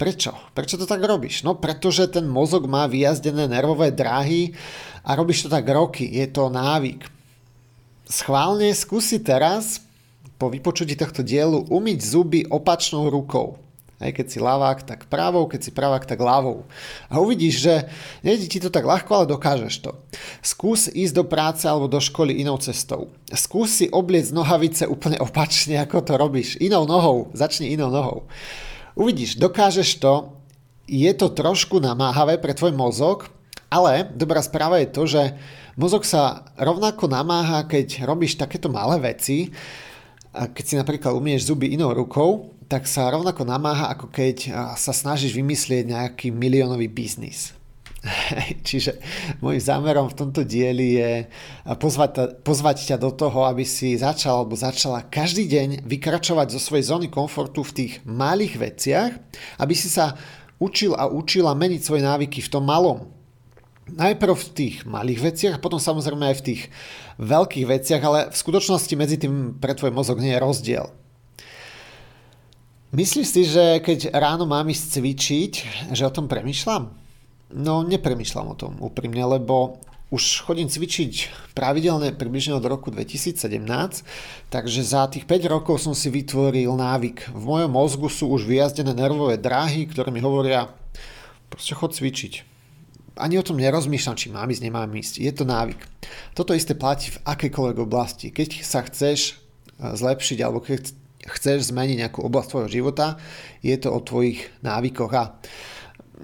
Prečo? 0.00 0.32
Prečo 0.56 0.80
to 0.80 0.88
tak 0.88 1.04
robíš? 1.04 1.44
No 1.44 1.60
pretože 1.60 2.08
ten 2.08 2.24
mozog 2.24 2.64
má 2.64 2.88
vyjazdené 2.88 3.44
nervové 3.44 3.92
dráhy 3.92 4.56
a 5.04 5.12
robíš 5.12 5.44
to 5.44 5.48
tak 5.52 5.68
roky. 5.68 6.08
Je 6.08 6.24
to 6.32 6.48
návyk. 6.48 7.04
Schválne 8.08 8.72
skúsi 8.72 9.20
teraz 9.20 9.84
po 10.40 10.48
vypočutí 10.48 10.96
tohto 10.96 11.20
dielu 11.20 11.68
umyť 11.68 11.98
zuby 12.00 12.40
opačnou 12.48 13.12
rukou. 13.12 13.60
Aj 14.02 14.10
keď 14.10 14.26
si 14.26 14.38
ľavák, 14.42 14.82
tak 14.82 15.06
pravou, 15.06 15.46
keď 15.46 15.60
si 15.62 15.70
pravák, 15.70 16.02
tak 16.02 16.18
ľavou. 16.18 16.66
A 17.06 17.22
uvidíš, 17.22 17.62
že 17.62 17.74
nejde 18.26 18.50
ti 18.50 18.58
to 18.58 18.66
tak 18.66 18.82
ľahko, 18.82 19.10
ale 19.14 19.30
dokážeš 19.30 19.78
to. 19.78 19.94
Skús 20.42 20.90
ísť 20.90 21.14
do 21.14 21.24
práce 21.24 21.62
alebo 21.62 21.86
do 21.86 22.02
školy 22.02 22.42
inou 22.42 22.58
cestou. 22.58 23.14
Skús 23.30 23.78
si 23.78 23.86
obliec 23.94 24.34
nohavice 24.34 24.90
úplne 24.90 25.22
opačne, 25.22 25.78
ako 25.78 26.02
to 26.02 26.18
robíš. 26.18 26.58
Inou 26.58 26.82
nohou. 26.82 27.30
Začni 27.30 27.70
inou 27.70 27.94
nohou. 27.94 28.26
Uvidíš, 28.98 29.38
dokážeš 29.38 30.02
to. 30.02 30.34
Je 30.90 31.08
to 31.14 31.30
trošku 31.30 31.78
namáhavé 31.78 32.42
pre 32.42 32.52
tvoj 32.52 32.74
mozog, 32.74 33.30
ale 33.70 34.10
dobrá 34.12 34.42
správa 34.42 34.82
je 34.82 34.88
to, 34.90 35.02
že 35.06 35.22
mozog 35.78 36.04
sa 36.04 36.44
rovnako 36.58 37.08
namáha, 37.08 37.64
keď 37.64 38.04
robíš 38.04 38.36
takéto 38.36 38.68
malé 38.68 39.00
veci, 39.00 39.48
keď 40.32 40.64
si 40.64 40.74
napríklad 40.76 41.12
umieš 41.12 41.48
zuby 41.48 41.72
inou 41.72 41.92
rukou, 41.92 42.56
tak 42.72 42.88
sa 42.88 43.12
rovnako 43.12 43.44
namáha, 43.44 43.92
ako 43.92 44.08
keď 44.08 44.48
sa 44.80 44.96
snažíš 44.96 45.36
vymyslieť 45.36 45.92
nejaký 45.92 46.32
miliónový 46.32 46.88
biznis. 46.88 47.52
Čiže 48.68 48.96
môj 49.44 49.60
zámerom 49.60 50.08
v 50.08 50.16
tomto 50.16 50.40
dieli 50.40 50.96
je 50.96 51.10
pozvať, 51.76 52.40
pozvať 52.40 52.88
ťa 52.88 52.96
do 52.96 53.12
toho, 53.12 53.44
aby 53.44 53.68
si 53.68 53.92
začal 54.00 54.40
alebo 54.40 54.56
začala 54.56 55.04
každý 55.04 55.44
deň 55.52 55.68
vykračovať 55.84 56.56
zo 56.56 56.60
svojej 56.64 56.88
zóny 56.88 57.12
komfortu 57.12 57.60
v 57.60 57.76
tých 57.76 57.92
malých 58.08 58.56
veciach, 58.56 59.12
aby 59.60 59.74
si 59.76 59.92
sa 59.92 60.16
učil 60.56 60.96
a 60.96 61.12
učila 61.12 61.52
meniť 61.52 61.80
svoje 61.84 62.08
návyky 62.08 62.40
v 62.40 62.50
tom 62.56 62.64
malom. 62.64 63.12
Najprv 63.92 64.32
v 64.32 64.48
tých 64.56 64.76
malých 64.88 65.20
veciach, 65.20 65.60
potom 65.60 65.76
samozrejme 65.76 66.24
aj 66.32 66.36
v 66.40 66.46
tých 66.48 66.62
veľkých 67.20 67.66
veciach, 67.68 68.00
ale 68.00 68.20
v 68.32 68.36
skutočnosti 68.40 68.94
medzi 68.96 69.20
tým 69.20 69.60
pre 69.60 69.76
tvoj 69.76 69.92
mozog 69.92 70.24
nie 70.24 70.32
je 70.32 70.40
rozdiel. 70.40 71.01
Myslíš 72.92 73.24
si, 73.24 73.48
že 73.48 73.80
keď 73.80 74.12
ráno 74.12 74.44
mám 74.44 74.68
ísť 74.68 75.00
cvičiť, 75.00 75.52
že 75.96 76.04
o 76.04 76.12
tom 76.12 76.28
premyšľam? 76.28 76.92
No, 77.56 77.80
nepremyšľam 77.88 78.46
o 78.52 78.58
tom 78.60 78.72
úprimne, 78.84 79.24
lebo 79.24 79.80
už 80.12 80.44
chodím 80.44 80.68
cvičiť 80.68 81.32
pravidelne 81.56 82.12
približne 82.12 82.52
od 82.52 82.68
roku 82.68 82.92
2017, 82.92 83.40
takže 84.52 84.80
za 84.84 85.08
tých 85.08 85.24
5 85.24 85.40
rokov 85.48 85.80
som 85.80 85.96
si 85.96 86.12
vytvoril 86.12 86.68
návyk. 86.68 87.32
V 87.32 87.40
mojom 87.40 87.72
mozgu 87.72 88.12
sú 88.12 88.28
už 88.28 88.44
vyjazdené 88.44 88.92
nervové 88.92 89.40
dráhy, 89.40 89.88
ktoré 89.88 90.12
mi 90.12 90.20
hovoria, 90.20 90.68
proste 91.48 91.72
chod 91.72 91.96
cvičiť. 91.96 92.44
Ani 93.16 93.40
o 93.40 93.44
tom 93.44 93.56
nerozmýšľam, 93.56 94.20
či 94.20 94.28
mám 94.28 94.52
ísť, 94.52 94.68
nemám 94.68 94.92
ísť. 94.92 95.16
Je 95.16 95.32
to 95.32 95.48
návyk. 95.48 95.80
Toto 96.36 96.52
isté 96.52 96.76
platí 96.76 97.08
v 97.08 97.24
akejkoľvek 97.24 97.78
oblasti. 97.80 98.28
Keď 98.28 98.60
sa 98.60 98.84
chceš 98.84 99.40
eh, 99.80 99.96
zlepšiť 99.96 100.44
alebo 100.44 100.60
keď 100.60 101.01
chceš 101.26 101.70
zmeniť 101.70 102.06
nejakú 102.06 102.20
oblasť 102.26 102.48
tvojho 102.50 102.70
života, 102.70 103.20
je 103.62 103.74
to 103.78 103.94
o 103.94 104.00
tvojich 104.02 104.50
návykoch 104.62 105.12
a 105.14 105.38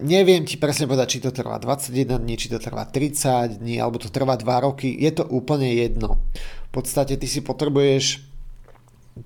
neviem 0.02 0.46
ti 0.46 0.58
presne 0.58 0.86
povedať, 0.86 1.18
či 1.18 1.24
to 1.24 1.30
trvá 1.34 1.58
21 1.58 2.18
dní, 2.18 2.34
či 2.38 2.50
to 2.50 2.58
trvá 2.58 2.86
30 2.86 3.62
dní, 3.62 3.78
alebo 3.78 3.98
to 3.98 4.10
trvá 4.10 4.38
2 4.38 4.46
roky, 4.66 4.90
je 4.90 5.10
to 5.14 5.24
úplne 5.26 5.70
jedno. 5.74 6.22
V 6.68 6.70
podstate 6.70 7.18
ty 7.18 7.26
si 7.26 7.42
potrebuješ 7.42 8.26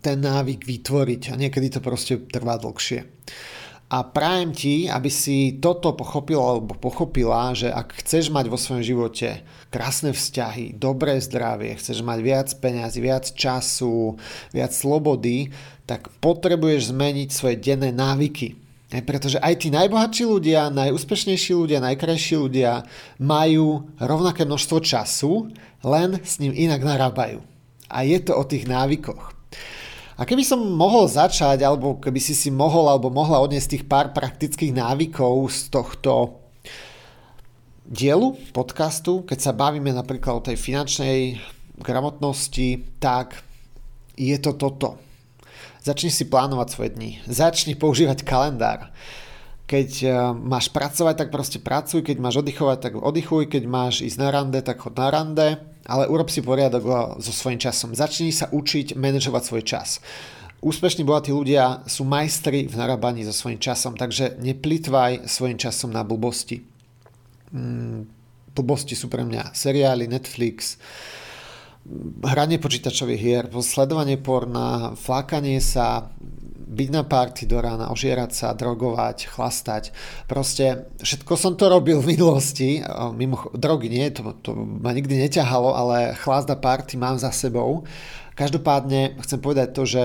ten 0.00 0.24
návyk 0.24 0.64
vytvoriť 0.64 1.22
a 1.32 1.34
niekedy 1.36 1.68
to 1.68 1.80
proste 1.84 2.28
trvá 2.32 2.56
dlhšie. 2.56 3.04
A 3.92 4.08
prajem 4.08 4.56
ti, 4.56 4.88
aby 4.88 5.12
si 5.12 5.60
toto 5.60 5.92
pochopil 5.92 6.40
alebo 6.40 6.72
pochopila, 6.72 7.52
že 7.52 7.68
ak 7.68 8.00
chceš 8.00 8.32
mať 8.32 8.48
vo 8.48 8.56
svojom 8.56 8.80
živote 8.80 9.44
krásne 9.68 10.16
vzťahy, 10.16 10.80
dobré 10.80 11.20
zdravie, 11.20 11.76
chceš 11.76 12.00
mať 12.00 12.18
viac 12.24 12.48
peňazí, 12.56 13.04
viac 13.04 13.28
času, 13.36 14.16
viac 14.48 14.72
slobody, 14.72 15.52
tak 15.84 16.08
potrebuješ 16.24 16.88
zmeniť 16.88 17.28
svoje 17.28 17.60
denné 17.60 17.92
návyky. 17.92 18.56
Pretože 18.92 19.36
aj 19.44 19.60
tí 19.60 19.68
najbohatší 19.68 20.24
ľudia, 20.24 20.72
najúspešnejší 20.72 21.52
ľudia, 21.52 21.84
najkrajší 21.84 22.34
ľudia 22.40 22.88
majú 23.20 23.92
rovnaké 24.00 24.48
množstvo 24.48 24.78
času, 24.80 25.52
len 25.84 26.16
s 26.24 26.40
ním 26.40 26.56
inak 26.56 26.80
narábajú. 26.80 27.44
A 27.92 28.08
je 28.08 28.16
to 28.24 28.40
o 28.40 28.44
tých 28.48 28.64
návykoch. 28.64 29.41
A 30.22 30.28
keby 30.28 30.46
som 30.46 30.62
mohol 30.62 31.10
začať, 31.10 31.66
alebo 31.66 31.98
keby 31.98 32.22
si 32.22 32.30
si 32.30 32.46
mohol 32.46 32.86
alebo 32.86 33.10
mohla 33.10 33.42
odniesť 33.42 33.74
tých 33.74 33.84
pár 33.90 34.14
praktických 34.14 34.70
návykov 34.70 35.50
z 35.50 35.66
tohto 35.66 36.38
dielu, 37.82 38.38
podcastu, 38.54 39.26
keď 39.26 39.38
sa 39.42 39.50
bavíme 39.50 39.90
napríklad 39.90 40.38
o 40.38 40.46
tej 40.46 40.54
finančnej 40.54 41.42
gramotnosti, 41.74 42.86
tak 43.02 43.42
je 44.14 44.38
to 44.38 44.54
toto. 44.54 44.94
Začni 45.82 46.14
si 46.14 46.30
plánovať 46.30 46.68
svoje 46.70 46.94
dni. 46.94 47.18
Začni 47.26 47.74
používať 47.74 48.22
kalendár. 48.22 48.94
Keď 49.66 49.90
e, 50.02 50.08
máš 50.36 50.68
pracovať, 50.68 51.14
tak 51.16 51.28
proste 51.30 51.58
pracuj, 51.62 52.04
keď 52.04 52.16
máš 52.18 52.42
oddychovať, 52.42 52.78
tak 52.78 52.92
oddychuj, 52.98 53.48
keď 53.48 53.62
máš 53.64 54.02
ísť 54.04 54.18
na 54.20 54.28
rande, 54.28 54.60
tak 54.60 54.82
chod 54.82 54.98
na 54.98 55.08
rande 55.08 55.48
ale 55.86 56.06
urob 56.06 56.30
si 56.30 56.42
poriadok 56.42 57.18
so 57.18 57.32
svojím 57.34 57.58
časom. 57.58 57.94
Začni 57.94 58.30
sa 58.30 58.46
učiť 58.50 58.94
manažovať 58.94 59.42
svoj 59.42 59.62
čas. 59.66 59.88
Úspešní 60.62 61.02
bohatí 61.02 61.34
ľudia 61.34 61.82
sú 61.90 62.06
majstri 62.06 62.70
v 62.70 62.74
narábaní 62.78 63.26
so 63.26 63.34
svojím 63.34 63.58
časom, 63.58 63.98
takže 63.98 64.38
neplitvaj 64.38 65.26
svojim 65.26 65.58
časom 65.58 65.90
na 65.90 66.06
blbosti. 66.06 66.62
Mm, 67.50 68.06
blbosti 68.54 68.94
sú 68.94 69.10
pre 69.10 69.26
mňa 69.26 69.50
seriály, 69.58 70.06
Netflix, 70.06 70.78
hranie 72.22 72.62
počítačových 72.62 73.20
hier, 73.20 73.44
sledovanie 73.62 74.16
porna, 74.18 74.94
flákanie 74.94 75.58
sa, 75.58 76.10
byť 76.72 76.88
na 76.88 77.04
party 77.04 77.44
do 77.44 77.60
rána, 77.60 77.92
ožierať 77.92 78.32
sa, 78.32 78.56
drogovať, 78.56 79.28
chlastať. 79.28 79.92
Proste 80.24 80.88
všetko 81.04 81.32
som 81.36 81.52
to 81.52 81.68
robil 81.68 82.00
v 82.00 82.16
minulosti. 82.16 82.80
Mimo, 83.12 83.52
drogy 83.52 83.92
nie, 83.92 84.08
to, 84.08 84.32
to 84.40 84.56
ma 84.56 84.96
nikdy 84.96 85.20
neťahalo, 85.20 85.76
ale 85.76 86.16
chlast 86.16 86.48
a 86.48 86.56
party 86.56 86.96
mám 86.96 87.20
za 87.20 87.28
sebou. 87.28 87.84
Každopádne 88.32 89.20
chcem 89.20 89.38
povedať 89.44 89.68
to, 89.76 89.84
že 89.84 90.02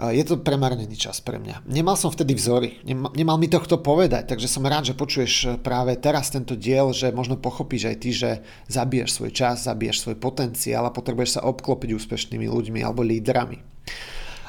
je 0.00 0.24
to 0.24 0.40
premarnený 0.40 0.96
čas 0.96 1.20
pre 1.20 1.36
mňa. 1.36 1.68
Nemal 1.68 1.92
som 1.92 2.08
vtedy 2.08 2.32
vzory, 2.32 2.80
nemal 2.88 3.36
mi 3.36 3.52
to 3.52 3.60
kto 3.60 3.84
povedať, 3.84 4.32
takže 4.32 4.48
som 4.48 4.64
rád, 4.64 4.88
že 4.88 4.96
počuješ 4.96 5.60
práve 5.60 5.92
teraz 6.00 6.32
tento 6.32 6.56
diel, 6.56 6.96
že 6.96 7.12
možno 7.12 7.36
pochopíš 7.36 7.92
aj 7.92 7.96
ty, 8.00 8.10
že 8.16 8.30
zabiješ 8.72 9.20
svoj 9.20 9.32
čas, 9.36 9.68
zabiješ 9.68 10.08
svoj 10.08 10.16
potenciál 10.16 10.88
a 10.88 10.94
potrebuješ 10.96 11.36
sa 11.36 11.44
obklopiť 11.44 11.92
úspešnými 11.92 12.48
ľuďmi 12.48 12.80
alebo 12.80 13.04
lídrami. 13.04 13.60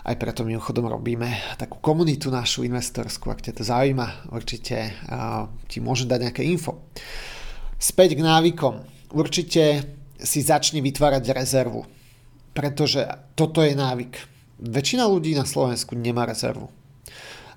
Aj 0.01 0.17
preto 0.17 0.41
mimochodom 0.41 0.89
robíme 0.89 1.29
takú 1.61 1.77
komunitu 1.77 2.33
našu 2.33 2.65
investorskú, 2.65 3.29
ak 3.29 3.45
ťa 3.45 3.53
to 3.53 3.63
zaujíma, 3.67 4.33
určite 4.33 4.97
ti 5.69 5.77
môžem 5.77 6.09
dať 6.09 6.19
nejaké 6.25 6.41
info. 6.47 6.89
Späť 7.77 8.17
k 8.17 8.25
návykom. 8.25 8.81
Určite 9.13 9.93
si 10.17 10.39
začni 10.41 10.81
vytvárať 10.81 11.33
rezervu, 11.35 11.85
pretože 12.55 13.05
toto 13.37 13.61
je 13.61 13.77
návyk. 13.77 14.13
Väčšina 14.61 15.09
ľudí 15.09 15.33
na 15.33 15.43
Slovensku 15.43 15.97
nemá 15.97 16.29
rezervu. 16.29 16.69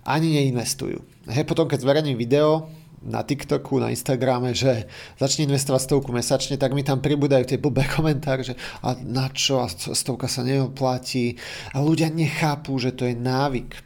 Ani 0.04 0.40
neinvestujú. 0.40 1.04
Hej, 1.28 1.44
potom 1.44 1.68
keď 1.68 1.84
zverejním 1.84 2.16
video, 2.16 2.68
na 3.04 3.20
TikToku, 3.20 3.76
na 3.76 3.92
Instagrame, 3.92 4.56
že 4.56 4.88
začne 5.20 5.44
investovať 5.44 5.84
stovku 5.84 6.08
mesačne, 6.08 6.56
tak 6.56 6.72
mi 6.72 6.80
tam 6.80 7.04
pribúdajú 7.04 7.44
tie 7.44 7.60
blbé 7.60 7.84
komentáre, 7.92 8.40
že 8.40 8.56
a 8.80 8.96
na 8.96 9.28
čo, 9.28 9.60
a 9.60 9.68
stovka 9.68 10.24
sa 10.24 10.40
neoplatí. 10.40 11.36
A 11.76 11.84
ľudia 11.84 12.08
nechápu, 12.08 12.72
že 12.80 12.96
to 12.96 13.04
je 13.04 13.12
návyk. 13.12 13.76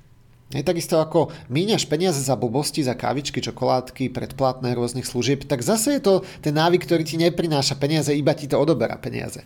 Je 0.49 0.65
takisto 0.65 0.97
ako 0.97 1.29
míňaš 1.53 1.85
peniaze 1.93 2.25
za 2.25 2.33
blbosti, 2.33 2.81
za 2.81 2.97
kávičky, 2.97 3.45
čokoládky, 3.45 4.09
predplatné 4.09 4.73
rôznych 4.73 5.05
služieb, 5.05 5.45
tak 5.45 5.61
zase 5.61 6.01
je 6.01 6.03
to 6.09 6.15
ten 6.41 6.57
návyk, 6.57 6.89
ktorý 6.89 7.05
ti 7.05 7.21
neprináša 7.21 7.77
peniaze, 7.77 8.17
iba 8.17 8.33
ti 8.33 8.49
to 8.49 8.57
odoberá 8.57 8.97
peniaze. 8.97 9.45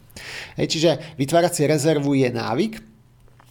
Hej, 0.55 0.79
čiže 0.79 0.91
vytvárať 1.19 1.53
si 1.59 1.63
rezervu 1.67 2.15
je 2.15 2.31
návyk, 2.31 2.92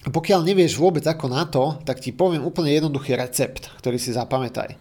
pokiaľ 0.02 0.42
nevieš 0.42 0.82
vôbec 0.82 1.06
ako 1.06 1.30
na 1.30 1.46
to, 1.46 1.78
tak 1.86 2.02
ti 2.02 2.10
poviem 2.10 2.42
úplne 2.42 2.74
jednoduchý 2.74 3.14
recept, 3.14 3.70
ktorý 3.78 4.02
si 4.02 4.10
zapamätaj. 4.10 4.74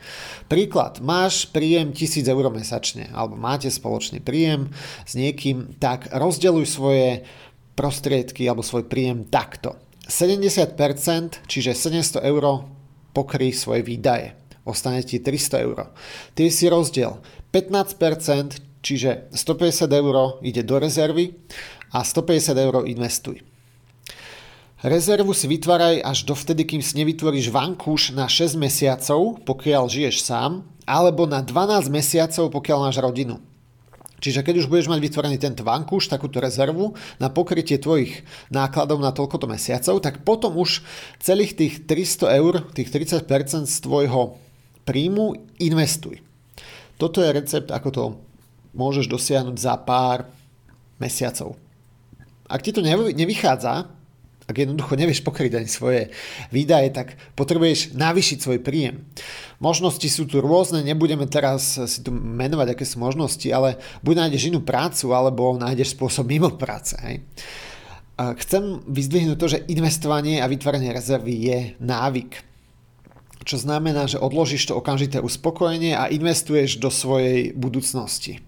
Príklad, 0.49 1.05
máš 1.05 1.45
príjem 1.53 1.93
1000 1.93 2.25
eur 2.25 2.49
mesačne, 2.49 3.13
alebo 3.13 3.37
máte 3.37 3.69
spoločný 3.69 4.25
príjem 4.25 4.73
s 5.05 5.13
niekým, 5.21 5.77
tak 5.77 6.09
rozdeľuj 6.09 6.65
svoje 6.65 7.29
prostriedky 7.77 8.49
alebo 8.49 8.65
svoj 8.65 8.89
príjem 8.89 9.29
takto. 9.29 9.77
70%, 10.09 11.45
čiže 11.45 11.77
700 11.77 12.25
eur 12.25 12.65
pokry 13.13 13.53
svoje 13.53 13.85
výdaje. 13.85 14.33
Ostane 14.65 15.05
ti 15.05 15.21
300 15.21 15.67
eur. 15.69 15.93
Ty 16.33 16.49
si 16.49 16.65
rozdiel 16.65 17.21
15%, 17.53 18.81
čiže 18.81 19.29
150 19.37 19.85
eur 19.85 20.41
ide 20.41 20.65
do 20.65 20.81
rezervy 20.81 21.37
a 21.93 22.01
150 22.01 22.57
eur 22.57 22.89
investuj. 22.89 23.50
Rezervu 24.81 25.37
si 25.37 25.45
vytváraj 25.45 26.01
až 26.01 26.25
dovtedy, 26.25 26.65
kým 26.65 26.81
si 26.81 26.97
nevytvoríš 26.97 27.53
vankúš 27.53 28.17
na 28.17 28.33
6 28.33 28.57
mesiacov, 28.57 29.37
pokiaľ 29.45 29.93
žiješ 29.93 30.25
sám, 30.25 30.65
alebo 30.89 31.29
na 31.29 31.45
12 31.45 31.93
mesiacov, 31.93 32.49
pokiaľ 32.49 32.89
máš 32.89 32.97
rodinu. 33.05 33.45
Čiže 34.25 34.41
keď 34.41 34.65
už 34.65 34.73
budeš 34.73 34.89
mať 34.89 35.05
vytvorený 35.05 35.37
tento 35.37 35.69
vankúš, 35.69 36.09
takúto 36.09 36.41
rezervu 36.41 36.97
na 37.21 37.29
pokrytie 37.29 37.77
tvojich 37.77 38.25
nákladov 38.49 39.05
na 39.05 39.13
toľkoto 39.13 39.45
mesiacov, 39.45 40.01
tak 40.01 40.25
potom 40.25 40.57
už 40.57 40.81
celých 41.21 41.61
tých 41.61 41.85
300 41.85 42.41
eur, 42.41 42.65
tých 42.73 42.89
30% 42.89 43.69
z 43.69 43.77
tvojho 43.85 44.41
príjmu 44.89 45.61
investuj. 45.61 46.25
Toto 46.97 47.21
je 47.21 47.37
recept, 47.37 47.69
ako 47.69 47.89
to 47.93 48.05
môžeš 48.73 49.13
dosiahnuť 49.13 49.57
za 49.61 49.77
pár 49.77 50.25
mesiacov. 50.97 51.61
Ak 52.49 52.65
ti 52.65 52.73
to 52.73 52.81
nevychádza, 52.81 54.00
ak 54.51 54.67
jednoducho 54.67 54.99
nevieš 54.99 55.23
pokryť 55.23 55.63
ani 55.63 55.71
svoje 55.71 56.11
výdaje, 56.51 56.91
tak 56.91 57.15
potrebuješ 57.39 57.95
navýšiť 57.95 58.39
svoj 58.43 58.59
príjem. 58.59 59.07
Možnosti 59.63 60.03
sú 60.11 60.27
tu 60.27 60.43
rôzne, 60.43 60.83
nebudeme 60.83 61.31
teraz 61.31 61.79
si 61.79 62.03
tu 62.03 62.11
menovať, 62.11 62.75
aké 62.75 62.83
sú 62.83 62.99
možnosti, 62.99 63.47
ale 63.47 63.79
buď 64.03 64.27
nájdeš 64.27 64.51
inú 64.51 64.67
prácu, 64.67 65.15
alebo 65.15 65.55
nájdeš 65.55 65.95
spôsob 65.95 66.27
mimo 66.27 66.51
práce. 66.59 66.99
Hej. 66.99 67.23
Chcem 68.19 68.83
vyzdvihnúť 68.91 69.39
to, 69.39 69.47
že 69.49 69.65
investovanie 69.71 70.43
a 70.43 70.51
vytváranie 70.51 70.91
rezervy 70.91 71.35
je 71.47 71.59
návyk. 71.79 72.43
Čo 73.47 73.57
znamená, 73.57 74.05
že 74.05 74.21
odložíš 74.21 74.69
to 74.69 74.77
okamžité 74.77 75.23
uspokojenie 75.23 75.97
a 75.97 76.13
investuješ 76.13 76.77
do 76.77 76.93
svojej 76.93 77.57
budúcnosti. 77.57 78.45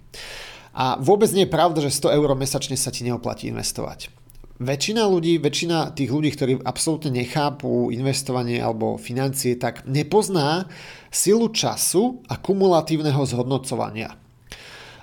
A 0.77 1.01
vôbec 1.01 1.33
nie 1.33 1.49
je 1.49 1.55
pravda, 1.55 1.85
že 1.85 1.93
100 1.93 2.17
eur 2.21 2.29
mesačne 2.37 2.77
sa 2.77 2.93
ti 2.93 3.05
neoplatí 3.05 3.49
investovať 3.49 4.22
väčšina 4.59 5.09
ľudí, 5.09 5.41
väčšina 5.41 5.97
tých 5.97 6.11
ľudí, 6.12 6.31
ktorí 6.35 6.53
absolútne 6.61 7.15
nechápu 7.15 7.88
investovanie 7.95 8.61
alebo 8.61 9.01
financie, 9.01 9.57
tak 9.57 9.87
nepozná 9.88 10.69
silu 11.09 11.49
času 11.49 12.21
a 12.29 12.37
kumulatívneho 12.37 13.23
zhodnocovania. 13.25 14.17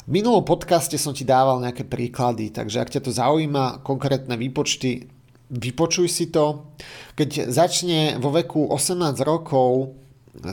V 0.09 0.17
minulom 0.17 0.41
podcaste 0.41 0.97
som 0.97 1.13
ti 1.13 1.21
dával 1.21 1.61
nejaké 1.61 1.85
príklady, 1.85 2.49
takže 2.49 2.81
ak 2.81 2.89
ťa 2.97 3.01
to 3.05 3.11
zaujíma, 3.13 3.85
konkrétne 3.85 4.33
výpočty, 4.41 5.05
vypočuj 5.53 6.09
si 6.09 6.33
to. 6.33 6.65
Keď 7.13 7.49
začne 7.49 8.17
vo 8.17 8.33
veku 8.33 8.69
18 8.73 9.13
rokov 9.21 9.93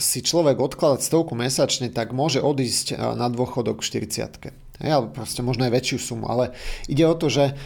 si 0.00 0.20
človek 0.20 0.60
odkladať 0.60 1.00
stovku 1.00 1.32
mesačne, 1.32 1.88
tak 1.88 2.12
môže 2.12 2.40
odísť 2.44 2.96
na 3.16 3.32
dôchodok 3.32 3.80
v 3.80 4.04
40 4.04 4.66
alebo 4.76 5.08
proste 5.08 5.40
možno 5.40 5.64
aj 5.64 5.72
väčšiu 5.72 5.98
sumu, 6.00 6.28
ale 6.28 6.52
ide 6.84 7.08
o 7.08 7.16
to, 7.16 7.32
že 7.32 7.56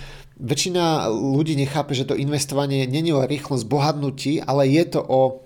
väčšina 0.41 1.13
ľudí 1.13 1.55
nechápe, 1.55 1.93
že 1.93 2.09
to 2.09 2.17
investovanie 2.17 2.89
není 2.89 3.13
o 3.13 3.21
rýchlom 3.21 3.61
zbohatnutí, 3.61 4.41
ale 4.41 4.67
je 4.73 4.85
to 4.97 5.01
o 5.05 5.45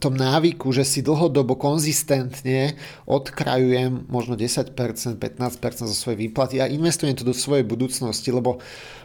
tom 0.00 0.16
návyku, 0.16 0.72
že 0.72 0.88
si 0.88 1.04
dlhodobo 1.04 1.54
konzistentne 1.54 2.80
odkrajujem 3.04 4.08
možno 4.08 4.40
10%, 4.40 4.72
15% 4.72 5.90
zo 5.90 5.96
svojej 5.96 6.28
výplaty 6.28 6.64
a 6.64 6.70
investujem 6.70 7.12
to 7.12 7.28
do 7.28 7.36
svojej 7.36 7.66
budúcnosti, 7.66 8.32
lebo 8.32 8.58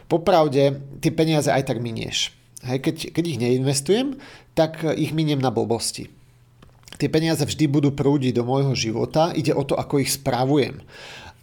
popravde 0.08 0.80
tie 1.04 1.12
peniaze 1.12 1.52
aj 1.52 1.68
tak 1.68 1.78
minieš. 1.84 2.32
Hej, 2.64 2.78
keď, 2.82 2.96
keď 3.14 3.24
ich 3.28 3.38
neinvestujem, 3.38 4.18
tak 4.56 4.82
ich 4.96 5.14
miniem 5.14 5.38
na 5.38 5.52
blbosti. 5.52 6.10
Tie 6.98 7.06
peniaze 7.06 7.44
vždy 7.46 7.70
budú 7.70 7.94
prúdiť 7.94 8.34
do 8.34 8.42
môjho 8.42 8.74
života, 8.74 9.30
ide 9.30 9.54
o 9.54 9.62
to, 9.62 9.78
ako 9.78 10.02
ich 10.02 10.10
spravujem 10.10 10.82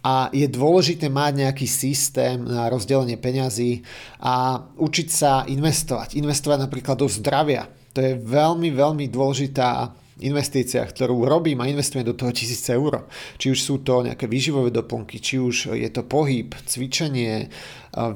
a 0.04 0.30
je 0.30 0.46
dôležité 0.46 1.10
mať 1.10 1.46
nejaký 1.46 1.66
systém 1.66 2.38
na 2.42 2.70
rozdelenie 2.70 3.18
peňazí 3.18 3.82
a 4.22 4.64
učiť 4.78 5.08
sa 5.10 5.42
investovať. 5.48 6.14
Investovať 6.18 6.58
napríklad 6.68 6.96
do 7.00 7.08
zdravia. 7.10 7.66
To 7.96 8.04
je 8.04 8.14
veľmi, 8.14 8.70
veľmi 8.70 9.08
dôležitá 9.08 9.90
investícia, 10.24 10.80
ktorú 10.80 11.28
robím 11.28 11.60
a 11.60 11.68
investujem 11.68 12.04
do 12.06 12.16
toho 12.16 12.32
1000 12.32 12.76
eur. 12.76 13.04
Či 13.36 13.52
už 13.52 13.60
sú 13.60 13.74
to 13.84 14.00
nejaké 14.00 14.24
výživové 14.24 14.72
doplnky, 14.72 15.20
či 15.20 15.36
už 15.36 15.76
je 15.76 15.90
to 15.92 16.08
pohyb, 16.08 16.56
cvičenie, 16.64 17.52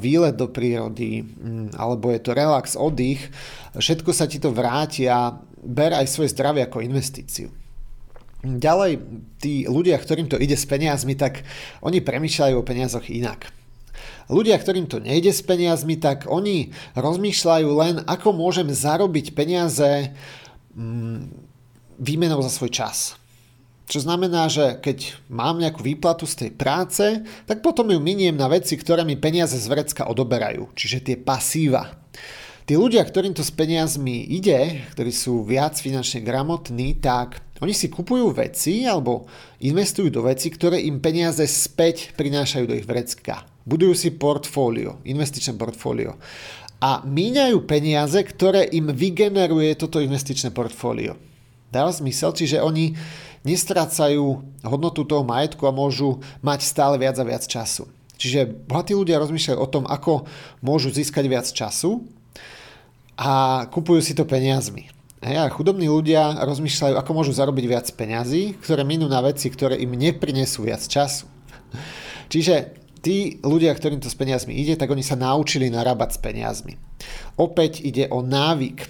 výlet 0.00 0.36
do 0.36 0.48
prírody, 0.48 1.20
alebo 1.76 2.08
je 2.08 2.20
to 2.24 2.32
relax, 2.32 2.72
oddych, 2.72 3.20
všetko 3.76 4.10
sa 4.16 4.24
ti 4.24 4.40
to 4.40 4.48
vráti 4.48 5.08
a 5.08 5.36
ber 5.60 5.92
aj 5.92 6.08
svoje 6.08 6.32
zdravie 6.32 6.64
ako 6.64 6.80
investíciu. 6.80 7.52
Ďalej, 8.40 9.04
tí 9.36 9.68
ľudia, 9.68 10.00
ktorým 10.00 10.24
to 10.32 10.40
ide 10.40 10.56
s 10.56 10.64
peniazmi, 10.64 11.12
tak 11.12 11.44
oni 11.84 12.00
premýšľajú 12.00 12.54
o 12.56 12.64
peniazoch 12.64 13.12
inak. 13.12 13.52
Ľudia, 14.32 14.56
ktorým 14.56 14.88
to 14.88 15.02
nejde 15.02 15.28
s 15.28 15.44
peniazmi, 15.44 16.00
tak 16.00 16.24
oni 16.24 16.72
rozmýšľajú 16.96 17.68
len, 17.68 17.94
ako 18.08 18.32
môžem 18.32 18.72
zarobiť 18.72 19.36
peniaze 19.36 20.16
mm, 20.72 21.20
výmenou 22.00 22.40
za 22.40 22.48
svoj 22.48 22.72
čas. 22.72 23.20
Čo 23.90 24.06
znamená, 24.06 24.46
že 24.46 24.78
keď 24.78 25.18
mám 25.26 25.58
nejakú 25.58 25.82
výplatu 25.82 26.22
z 26.22 26.46
tej 26.46 26.50
práce, 26.54 27.04
tak 27.44 27.58
potom 27.58 27.90
ju 27.90 27.98
miniem 27.98 28.38
na 28.38 28.46
veci, 28.46 28.78
ktoré 28.78 29.02
mi 29.02 29.18
peniaze 29.18 29.58
z 29.58 29.66
vrecka 29.66 30.06
odoberajú, 30.06 30.70
čiže 30.78 31.02
tie 31.02 31.16
pasíva. 31.18 31.98
Tí 32.70 32.78
ľudia, 32.78 33.02
ktorým 33.02 33.34
to 33.34 33.42
s 33.42 33.50
peniazmi 33.50 34.30
ide, 34.30 34.86
ktorí 34.94 35.10
sú 35.10 35.42
viac 35.42 35.74
finančne 35.74 36.22
gramotní, 36.22 37.02
tak 37.02 37.42
oni 37.60 37.76
si 37.76 37.92
kupujú 37.92 38.32
veci 38.32 38.88
alebo 38.88 39.28
investujú 39.60 40.08
do 40.08 40.24
veci, 40.24 40.48
ktoré 40.48 40.80
im 40.80 40.98
peniaze 40.98 41.44
späť 41.44 42.16
prinášajú 42.16 42.64
do 42.64 42.76
ich 42.76 42.88
vrecka. 42.88 43.44
Budujú 43.68 43.92
si 43.92 44.08
portfólio, 44.16 45.04
investičné 45.04 45.54
portfólio. 45.60 46.16
A 46.80 47.04
míňajú 47.04 47.68
peniaze, 47.68 48.16
ktoré 48.24 48.64
im 48.72 48.88
vygeneruje 48.88 49.76
toto 49.76 50.00
investičné 50.00 50.48
portfólio. 50.48 51.20
Dáva 51.68 51.92
zmysel? 51.92 52.32
Čiže 52.32 52.64
oni 52.64 52.96
nestrácajú 53.44 54.40
hodnotu 54.64 55.04
toho 55.04 55.20
majetku 55.24 55.68
a 55.68 55.76
môžu 55.76 56.24
mať 56.40 56.64
stále 56.64 56.96
viac 56.96 57.16
a 57.20 57.24
viac 57.24 57.44
času. 57.44 57.84
Čiže 58.20 58.68
bohatí 58.68 58.92
ľudia 58.92 59.20
rozmýšľajú 59.20 59.58
o 59.60 59.68
tom, 59.68 59.84
ako 59.88 60.28
môžu 60.60 60.92
získať 60.92 61.24
viac 61.24 61.48
času 61.48 62.04
a 63.16 63.64
kupujú 63.72 64.00
si 64.04 64.12
to 64.12 64.28
peniazmi. 64.28 64.92
Hej, 65.20 65.52
chudobní 65.52 65.84
ľudia 65.84 66.32
rozmýšľajú, 66.48 66.96
ako 66.96 67.12
môžu 67.12 67.36
zarobiť 67.36 67.64
viac 67.68 67.86
peňazí, 67.92 68.56
ktoré 68.56 68.88
minú 68.88 69.04
na 69.04 69.20
veci, 69.20 69.52
ktoré 69.52 69.76
im 69.76 69.92
neprinesú 69.92 70.64
viac 70.64 70.80
času. 70.80 71.28
Čiže 72.32 72.72
tí 73.04 73.36
ľudia, 73.44 73.76
ktorým 73.76 74.00
to 74.00 74.08
s 74.08 74.16
peniazmi 74.16 74.56
ide, 74.56 74.80
tak 74.80 74.88
oni 74.88 75.04
sa 75.04 75.20
naučili 75.20 75.68
narábať 75.68 76.16
s 76.16 76.18
peniazmi. 76.24 76.80
Opäť 77.36 77.84
ide 77.84 78.08
o 78.08 78.24
návyk, 78.24 78.88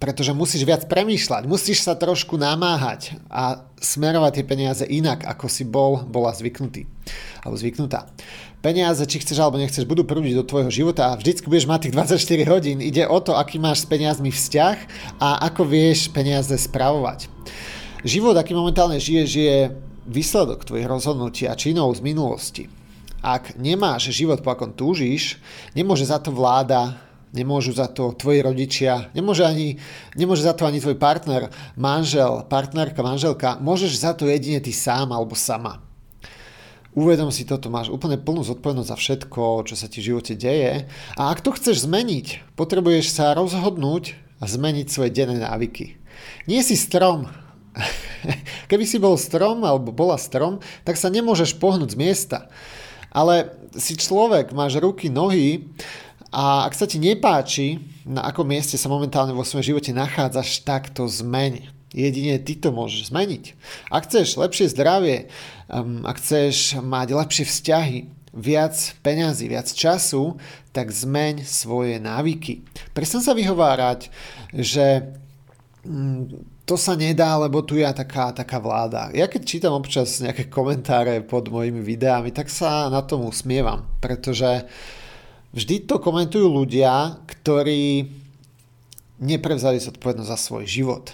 pretože 0.00 0.32
musíš 0.32 0.64
viac 0.64 0.88
premýšľať, 0.88 1.44
musíš 1.44 1.84
sa 1.84 2.00
trošku 2.00 2.40
namáhať 2.40 3.20
a 3.28 3.68
smerovať 3.76 4.40
tie 4.40 4.44
peniaze 4.48 4.84
inak, 4.88 5.28
ako 5.28 5.52
si 5.52 5.68
bol, 5.68 6.00
bola 6.08 6.32
zvyknutý 6.32 6.88
alebo 7.44 7.60
zvyknutá 7.60 8.08
peniaze, 8.58 9.02
či 9.06 9.22
chceš 9.22 9.38
alebo 9.38 9.58
nechceš, 9.58 9.86
budú 9.86 10.02
prúdiť 10.02 10.34
do 10.34 10.44
tvojho 10.46 10.70
života 10.70 11.14
a 11.14 11.18
vždycky 11.18 11.46
budeš 11.46 11.70
mať 11.70 11.88
tých 11.88 11.94
24 12.18 12.52
hodín. 12.52 12.78
Ide 12.82 13.06
o 13.06 13.18
to, 13.22 13.38
aký 13.38 13.62
máš 13.62 13.86
s 13.86 13.90
peniazmi 13.90 14.34
vzťah 14.34 14.76
a 15.22 15.46
ako 15.46 15.62
vieš 15.66 16.10
peniaze 16.10 16.50
spravovať. 16.50 17.30
Život, 18.02 18.34
aký 18.38 18.54
momentálne 18.54 18.98
žiješ, 18.98 19.30
je 19.30 19.56
výsledok 20.06 20.64
tvojich 20.64 20.86
rozhodnutí 20.86 21.44
a 21.46 21.58
činov 21.58 21.98
z 21.98 22.02
minulosti. 22.02 22.64
Ak 23.18 23.58
nemáš 23.58 24.14
život, 24.14 24.38
po 24.46 24.54
akom 24.54 24.70
túžiš, 24.70 25.42
nemôže 25.74 26.06
za 26.06 26.22
to 26.22 26.30
vláda, 26.30 26.94
nemôžu 27.34 27.74
za 27.74 27.90
to 27.90 28.14
tvoji 28.14 28.40
rodičia, 28.40 29.10
nemôže, 29.12 29.42
ani, 29.42 29.76
nemôže 30.14 30.46
za 30.46 30.54
to 30.54 30.64
ani 30.64 30.78
tvoj 30.78 30.96
partner, 30.96 31.50
manžel, 31.74 32.46
partnerka, 32.46 33.02
manželka, 33.02 33.58
môžeš 33.58 33.92
za 33.98 34.14
to 34.14 34.30
jedine 34.30 34.62
ty 34.62 34.70
sám 34.70 35.10
alebo 35.10 35.34
sama. 35.34 35.87
Uvedom 36.96 37.28
si 37.28 37.44
toto, 37.44 37.68
máš 37.68 37.92
úplne 37.92 38.16
plnú 38.16 38.40
zodpovednosť 38.40 38.90
za 38.90 38.96
všetko, 38.96 39.68
čo 39.68 39.74
sa 39.76 39.86
ti 39.92 40.00
v 40.00 40.14
živote 40.14 40.32
deje. 40.32 40.88
A 41.20 41.22
ak 41.28 41.44
to 41.44 41.52
chceš 41.52 41.84
zmeniť, 41.84 42.56
potrebuješ 42.56 43.12
sa 43.12 43.36
rozhodnúť 43.36 44.16
a 44.40 44.44
zmeniť 44.48 44.86
svoje 44.88 45.12
denné 45.12 45.36
návyky. 45.36 46.00
Nie 46.48 46.64
si 46.64 46.74
strom. 46.74 47.28
Keby 48.72 48.84
si 48.88 48.96
bol 48.96 49.20
strom 49.20 49.62
alebo 49.68 49.92
bola 49.92 50.16
strom, 50.16 50.64
tak 50.82 50.96
sa 50.96 51.12
nemôžeš 51.12 51.60
pohnúť 51.60 51.94
z 51.94 52.00
miesta. 52.00 52.38
Ale 53.12 53.52
si 53.76 53.94
človek, 53.94 54.56
máš 54.56 54.80
ruky, 54.80 55.12
nohy 55.12 55.68
a 56.32 56.68
ak 56.68 56.76
sa 56.76 56.84
ti 56.84 57.00
nepáči, 57.00 57.80
na 58.04 58.24
akom 58.24 58.48
mieste 58.48 58.76
sa 58.76 58.92
momentálne 58.92 59.32
vo 59.32 59.44
svojom 59.44 59.76
živote 59.76 59.96
nachádzaš, 59.96 60.64
tak 60.64 60.92
to 60.92 61.08
zmeň. 61.08 61.77
Jedine 61.88 62.36
ty 62.36 62.52
to 62.52 62.68
môžeš 62.68 63.08
zmeniť. 63.08 63.44
Ak 63.88 64.04
chceš 64.04 64.36
lepšie 64.36 64.68
zdravie, 64.68 65.32
um, 65.72 66.04
ak 66.04 66.20
chceš 66.20 66.76
mať 66.84 67.08
lepšie 67.16 67.44
vzťahy, 67.48 67.98
viac 68.36 68.76
peňazí, 69.00 69.48
viac 69.48 69.68
času, 69.72 70.36
tak 70.76 70.92
zmeň 70.92 71.48
svoje 71.48 71.96
návyky. 71.96 72.60
Prestan 72.92 73.24
sa 73.24 73.32
vyhovárať, 73.32 74.12
že 74.52 75.16
mm, 75.88 76.44
to 76.68 76.76
sa 76.76 76.92
nedá, 76.92 77.40
lebo 77.40 77.64
tu 77.64 77.80
je 77.80 77.88
taká, 77.88 78.36
taká 78.36 78.60
vláda. 78.60 79.08
Ja 79.16 79.24
keď 79.24 79.42
čítam 79.48 79.72
občas 79.72 80.20
nejaké 80.20 80.52
komentáre 80.52 81.24
pod 81.24 81.48
mojimi 81.48 81.80
videami, 81.80 82.28
tak 82.28 82.52
sa 82.52 82.92
na 82.92 83.00
tom 83.00 83.24
usmievam, 83.24 83.88
pretože 84.04 84.68
vždy 85.56 85.88
to 85.88 85.96
komentujú 85.96 86.44
ľudia, 86.44 87.24
ktorí 87.24 88.12
neprevzali 89.18 89.80
zodpovednosť 89.80 90.30
za 90.30 90.38
svoj 90.38 90.64
život. 90.68 91.10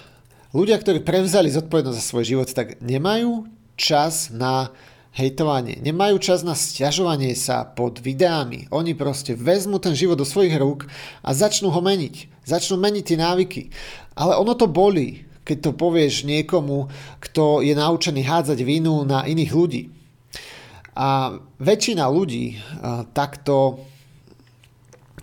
Ľudia, 0.54 0.78
ktorí 0.78 1.02
prevzali 1.02 1.50
zodpovednosť 1.50 1.98
za 1.98 2.04
svoj 2.06 2.24
život, 2.30 2.46
tak 2.54 2.78
nemajú 2.78 3.50
čas 3.74 4.30
na 4.30 4.70
hejtovanie, 5.10 5.82
nemajú 5.82 6.22
čas 6.22 6.46
na 6.46 6.54
stiažovanie 6.54 7.34
sa 7.34 7.66
pod 7.66 7.98
videami. 7.98 8.70
Oni 8.70 8.94
proste 8.94 9.34
vezmú 9.34 9.82
ten 9.82 9.98
život 9.98 10.14
do 10.14 10.22
svojich 10.22 10.54
rúk 10.54 10.86
a 11.26 11.34
začnú 11.34 11.74
ho 11.74 11.82
meniť. 11.82 12.46
Začnú 12.46 12.78
meniť 12.78 13.02
tie 13.02 13.18
návyky. 13.18 13.74
Ale 14.14 14.38
ono 14.38 14.54
to 14.54 14.70
bolí, 14.70 15.26
keď 15.42 15.58
to 15.58 15.70
povieš 15.74 16.22
niekomu, 16.22 16.86
kto 17.18 17.58
je 17.66 17.74
naučený 17.74 18.22
hádzať 18.22 18.58
vinu 18.62 19.02
na 19.02 19.26
iných 19.26 19.50
ľudí. 19.50 19.90
A 20.94 21.34
väčšina 21.58 22.06
ľudí 22.06 22.62
takto 23.10 23.82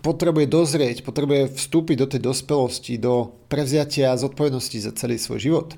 potrebuje 0.04 0.44
dozrieť, 0.44 0.96
potrebuje 1.08 1.56
vstúpiť 1.56 1.96
do 1.96 2.06
tej 2.10 2.20
dospelosti, 2.20 3.00
do 3.00 3.32
prevziatia 3.52 4.16
zodpovednosti 4.16 4.80
za 4.80 4.96
celý 4.96 5.20
svoj 5.20 5.38
život. 5.44 5.68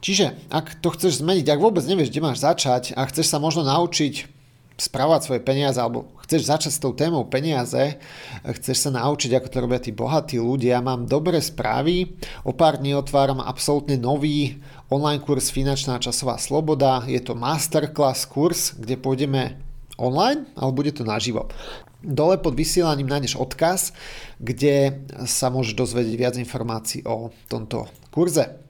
Čiže 0.00 0.32
ak 0.48 0.80
to 0.80 0.88
chceš 0.96 1.20
zmeniť, 1.20 1.44
ak 1.52 1.60
vôbec 1.60 1.84
nevieš, 1.84 2.08
kde 2.08 2.24
máš 2.24 2.40
začať 2.40 2.96
a 2.96 3.04
chceš 3.04 3.28
sa 3.28 3.36
možno 3.36 3.66
naučiť 3.68 4.38
správať 4.78 5.20
svoje 5.26 5.40
peniaze 5.42 5.74
alebo 5.82 6.06
chceš 6.22 6.46
začať 6.46 6.72
s 6.72 6.78
tou 6.78 6.94
témou 6.94 7.26
peniaze, 7.26 7.98
chceš 8.46 8.78
sa 8.78 8.90
naučiť, 8.94 9.34
ako 9.34 9.48
to 9.50 9.58
robia 9.58 9.82
tí 9.82 9.90
bohatí 9.90 10.38
ľudia, 10.38 10.78
mám 10.78 11.10
dobré 11.10 11.42
správy. 11.42 12.14
O 12.46 12.54
pár 12.54 12.78
dní 12.78 12.94
otváram 12.94 13.42
absolútne 13.42 13.98
nový 13.98 14.62
online 14.86 15.18
kurz 15.18 15.50
Finančná 15.50 15.98
časová 15.98 16.38
sloboda. 16.38 17.02
Je 17.10 17.18
to 17.18 17.34
masterclass 17.34 18.22
kurz, 18.30 18.78
kde 18.78 18.94
pôjdeme 18.94 19.58
online, 19.98 20.46
ale 20.54 20.70
bude 20.70 20.94
to 20.94 21.02
naživo. 21.02 21.50
Dole 21.98 22.38
pod 22.38 22.54
vysielaním 22.54 23.10
nájdeš 23.10 23.34
odkaz, 23.34 23.90
kde 24.38 25.02
sa 25.26 25.50
môžeš 25.50 25.74
dozvedieť 25.74 26.14
viac 26.14 26.34
informácií 26.38 27.02
o 27.02 27.34
tomto 27.50 27.90
kurze. 28.14 28.62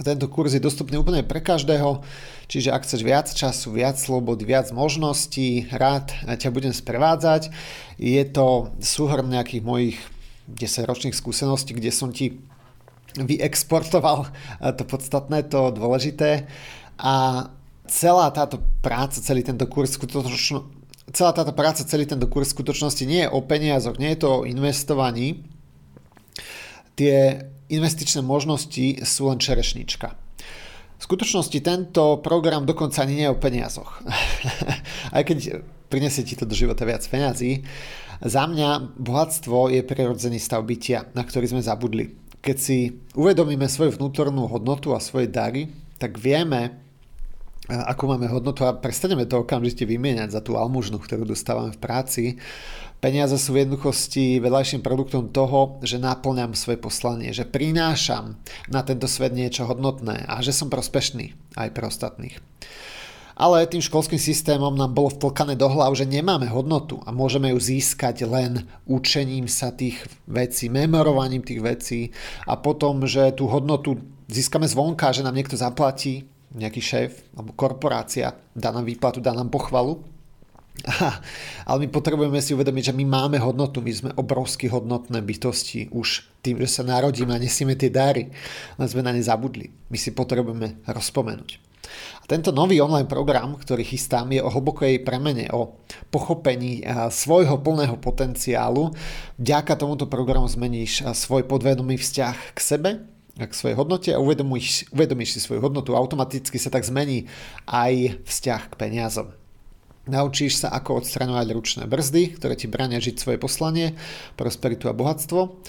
Tento 0.00 0.26
kurz 0.32 0.56
je 0.56 0.64
dostupný 0.64 0.96
úplne 0.96 1.20
pre 1.22 1.44
každého, 1.44 2.00
čiže 2.48 2.72
ak 2.72 2.88
chceš 2.88 3.04
viac 3.04 3.28
času, 3.28 3.76
viac 3.76 4.00
slobody, 4.00 4.48
viac 4.48 4.72
možností, 4.72 5.68
rád 5.68 6.10
ťa 6.24 6.48
budem 6.48 6.72
sprevádzať. 6.72 7.52
Je 8.00 8.24
to 8.24 8.72
súhrn 8.80 9.28
nejakých 9.28 9.62
mojich 9.62 10.00
10 10.48 10.88
ročných 10.88 11.14
skúseností, 11.14 11.76
kde 11.76 11.92
som 11.92 12.10
ti 12.10 12.40
vyexportoval 13.14 14.32
to 14.80 14.82
podstatné, 14.88 15.44
to 15.46 15.68
dôležité. 15.70 16.48
A 16.96 17.46
celá 17.84 18.32
táto 18.32 18.64
práca, 18.80 19.20
celý 19.20 19.44
tento 19.44 19.68
kurz 19.68 20.00
skutočno, 20.00 20.66
celá 21.10 21.34
táto 21.34 21.50
práca, 21.50 21.82
celý 21.82 22.06
tento 22.06 22.30
kurz 22.30 22.54
v 22.54 22.62
skutočnosti 22.62 23.04
nie 23.08 23.26
je 23.26 23.32
o 23.32 23.42
peniazoch, 23.42 23.98
nie 23.98 24.14
je 24.14 24.20
to 24.22 24.28
o 24.30 24.46
investovaní. 24.46 25.42
Tie 26.94 27.42
investičné 27.72 28.22
možnosti 28.22 29.02
sú 29.02 29.32
len 29.32 29.42
čerešnička. 29.42 30.14
V 31.00 31.02
skutočnosti 31.02 31.58
tento 31.58 32.22
program 32.22 32.62
dokonca 32.62 33.02
ani 33.02 33.18
nie 33.18 33.26
je 33.26 33.34
o 33.34 33.40
peniazoch. 33.42 34.06
Aj 35.16 35.22
keď 35.26 35.66
prinesie 35.90 36.22
ti 36.22 36.38
to 36.38 36.46
do 36.46 36.54
života 36.54 36.86
viac 36.86 37.02
peniazí, 37.10 37.66
za 38.22 38.46
mňa 38.46 38.94
bohatstvo 39.02 39.74
je 39.74 39.82
prirodzený 39.82 40.38
stav 40.38 40.62
bytia, 40.62 41.10
na 41.18 41.26
ktorý 41.26 41.50
sme 41.50 41.62
zabudli. 41.64 42.14
Keď 42.38 42.56
si 42.56 43.02
uvedomíme 43.18 43.66
svoju 43.66 43.98
vnútornú 43.98 44.46
hodnotu 44.46 44.94
a 44.94 45.02
svoje 45.02 45.26
dary, 45.26 45.66
tak 45.98 46.22
vieme, 46.22 46.81
ako 47.70 48.16
máme 48.16 48.26
hodnotu 48.26 48.66
a 48.66 48.74
prestaneme 48.74 49.22
to 49.28 49.46
okamžite 49.46 49.86
vymieňať 49.86 50.34
za 50.34 50.40
tú 50.42 50.58
almužnu, 50.58 50.98
ktorú 50.98 51.22
dostávame 51.22 51.70
v 51.70 51.82
práci, 51.82 52.24
Peniaze 53.02 53.34
sú 53.34 53.58
v 53.58 53.66
jednoduchosti 53.66 54.38
vedľajším 54.38 54.78
produktom 54.78 55.34
toho, 55.34 55.82
že 55.82 55.98
naplňam 55.98 56.54
svoje 56.54 56.78
poslanie, 56.78 57.34
že 57.34 57.42
prinášam 57.42 58.38
na 58.70 58.86
tento 58.86 59.10
svet 59.10 59.34
niečo 59.34 59.66
hodnotné 59.66 60.22
a 60.30 60.38
že 60.38 60.54
som 60.54 60.70
prospešný 60.70 61.34
aj 61.58 61.68
pre 61.74 61.90
ostatných. 61.90 62.38
Ale 63.34 63.66
tým 63.66 63.82
školským 63.82 64.22
systémom 64.22 64.78
nám 64.78 64.94
bolo 64.94 65.10
vtlkané 65.18 65.58
do 65.58 65.66
hlav, 65.66 65.98
že 65.98 66.06
nemáme 66.06 66.46
hodnotu 66.46 67.02
a 67.02 67.10
môžeme 67.10 67.50
ju 67.50 67.58
získať 67.58 68.22
len 68.22 68.70
učením 68.86 69.50
sa 69.50 69.74
tých 69.74 69.98
vecí, 70.30 70.70
memorovaním 70.70 71.42
tých 71.42 71.58
vecí 71.58 72.00
a 72.46 72.54
potom, 72.54 73.02
že 73.02 73.34
tú 73.34 73.50
hodnotu 73.50 73.98
získame 74.30 74.70
zvonka, 74.70 75.10
že 75.10 75.26
nám 75.26 75.34
niekto 75.34 75.58
zaplatí, 75.58 76.30
nejaký 76.52 76.80
šéf 76.80 77.10
alebo 77.36 77.56
korporácia 77.56 78.36
dá 78.52 78.70
nám 78.72 78.84
výplatu, 78.84 79.20
dá 79.20 79.32
nám 79.32 79.48
pochvalu 79.48 80.04
Aha, 80.82 81.20
ale 81.68 81.86
my 81.86 81.88
potrebujeme 81.92 82.40
si 82.40 82.56
uvedomiť, 82.56 82.90
že 82.90 82.96
my 82.96 83.04
máme 83.04 83.36
hodnotu, 83.38 83.84
my 83.84 83.92
sme 83.92 84.10
obrovsky 84.16 84.72
hodnotné 84.72 85.20
bytosti 85.20 85.92
už 85.92 86.26
tým, 86.40 86.58
že 86.64 86.80
sa 86.80 86.82
narodíme 86.82 87.30
a 87.30 87.38
nesieme 87.38 87.76
tie 87.76 87.92
dary, 87.92 88.32
len 88.80 88.88
sme 88.88 89.04
na 89.04 89.12
ne 89.12 89.20
zabudli. 89.20 89.68
My 89.92 90.00
si 90.00 90.16
potrebujeme 90.16 90.82
rozpomenúť. 90.88 91.60
A 92.18 92.24
tento 92.24 92.56
nový 92.56 92.80
online 92.80 93.06
program, 93.06 93.52
ktorý 93.52 93.84
chystám, 93.84 94.32
je 94.32 94.40
o 94.40 94.48
hlbokej 94.48 95.04
premene, 95.04 95.52
o 95.52 95.76
pochopení 96.08 96.80
eh, 96.80 97.12
svojho 97.12 97.60
plného 97.60 98.00
potenciálu. 98.00 98.96
Vďaka 99.36 99.76
tomuto 99.76 100.08
programu 100.08 100.48
zmeníš 100.48 101.04
eh, 101.04 101.12
svoj 101.12 101.44
podvedomý 101.44 102.00
vzťah 102.00 102.36
k 102.56 102.58
sebe, 102.58 102.90
k 103.36 103.52
svojej 103.52 103.76
hodnote 103.76 104.12
a 104.12 104.20
uvedomíš, 104.20 104.92
uvedomíš 104.92 105.36
si 105.36 105.40
svoju 105.40 105.64
hodnotu. 105.64 105.96
Automaticky 105.96 106.60
sa 106.60 106.68
tak 106.68 106.84
zmení 106.84 107.32
aj 107.64 108.20
vzťah 108.28 108.62
k 108.68 108.74
peniazom. 108.76 109.32
Naučíš 110.02 110.66
sa, 110.66 110.74
ako 110.74 111.00
odstraňovať 111.00 111.46
ručné 111.54 111.82
brzdy, 111.86 112.36
ktoré 112.36 112.58
ti 112.58 112.66
bránia 112.66 112.98
žiť 112.98 113.16
svoje 113.16 113.38
poslanie, 113.38 113.94
prosperitu 114.34 114.90
a 114.90 114.96
bohatstvo. 114.96 115.62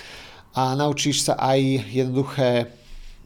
A 0.58 0.74
naučíš 0.74 1.30
sa 1.30 1.38
aj 1.38 1.86
jednoduché 1.94 2.74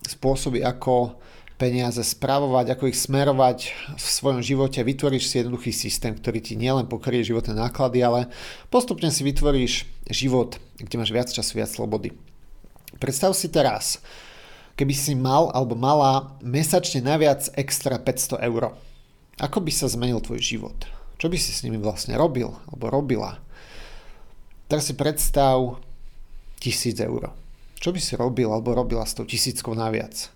spôsoby, 0.04 0.62
ako 0.62 1.16
peniaze 1.58 2.00
spravovať, 2.06 2.78
ako 2.78 2.94
ich 2.94 3.00
smerovať 3.02 3.58
v 3.98 4.08
svojom 4.08 4.46
živote. 4.46 4.86
Vytvoríš 4.86 5.26
si 5.26 5.42
jednoduchý 5.42 5.74
systém, 5.74 6.14
ktorý 6.14 6.38
ti 6.38 6.54
nielen 6.54 6.86
pokrie 6.86 7.26
životné 7.26 7.58
náklady, 7.58 8.06
ale 8.06 8.30
postupne 8.70 9.10
si 9.10 9.26
vytvoríš 9.26 9.90
život, 10.14 10.62
kde 10.78 10.96
máš 11.02 11.10
viac 11.10 11.28
času, 11.34 11.58
viac 11.58 11.74
slobody. 11.74 12.14
Predstav 13.02 13.34
si 13.34 13.50
teraz, 13.50 14.00
keby 14.78 14.94
si 14.94 15.18
mal 15.18 15.50
alebo 15.52 15.74
mala 15.74 16.38
mesačne 16.46 17.02
naviac 17.02 17.50
extra 17.58 17.98
500 17.98 18.46
eur. 18.46 18.78
Ako 19.42 19.60
by 19.60 19.72
sa 19.74 19.90
zmenil 19.90 20.22
tvoj 20.22 20.38
život? 20.38 20.78
Čo 21.18 21.34
by 21.34 21.38
si 21.38 21.50
s 21.50 21.66
nimi 21.66 21.82
vlastne 21.82 22.14
robil 22.14 22.54
alebo 22.70 22.94
robila? 22.94 23.42
Teraz 24.70 24.86
si 24.86 24.94
predstav 24.94 25.82
tisíc 26.62 27.02
eur. 27.02 27.34
Čo 27.82 27.90
by 27.90 28.00
si 28.02 28.14
robil 28.14 28.50
alebo 28.50 28.78
robila 28.78 29.06
s 29.06 29.18
tou 29.18 29.26
tisíckou 29.26 29.74
naviac? 29.74 30.30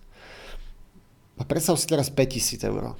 A 1.37 1.45
predstav 1.45 1.77
si 1.77 1.89
teraz 1.89 2.09
5000 2.09 2.69
eur. 2.69 2.97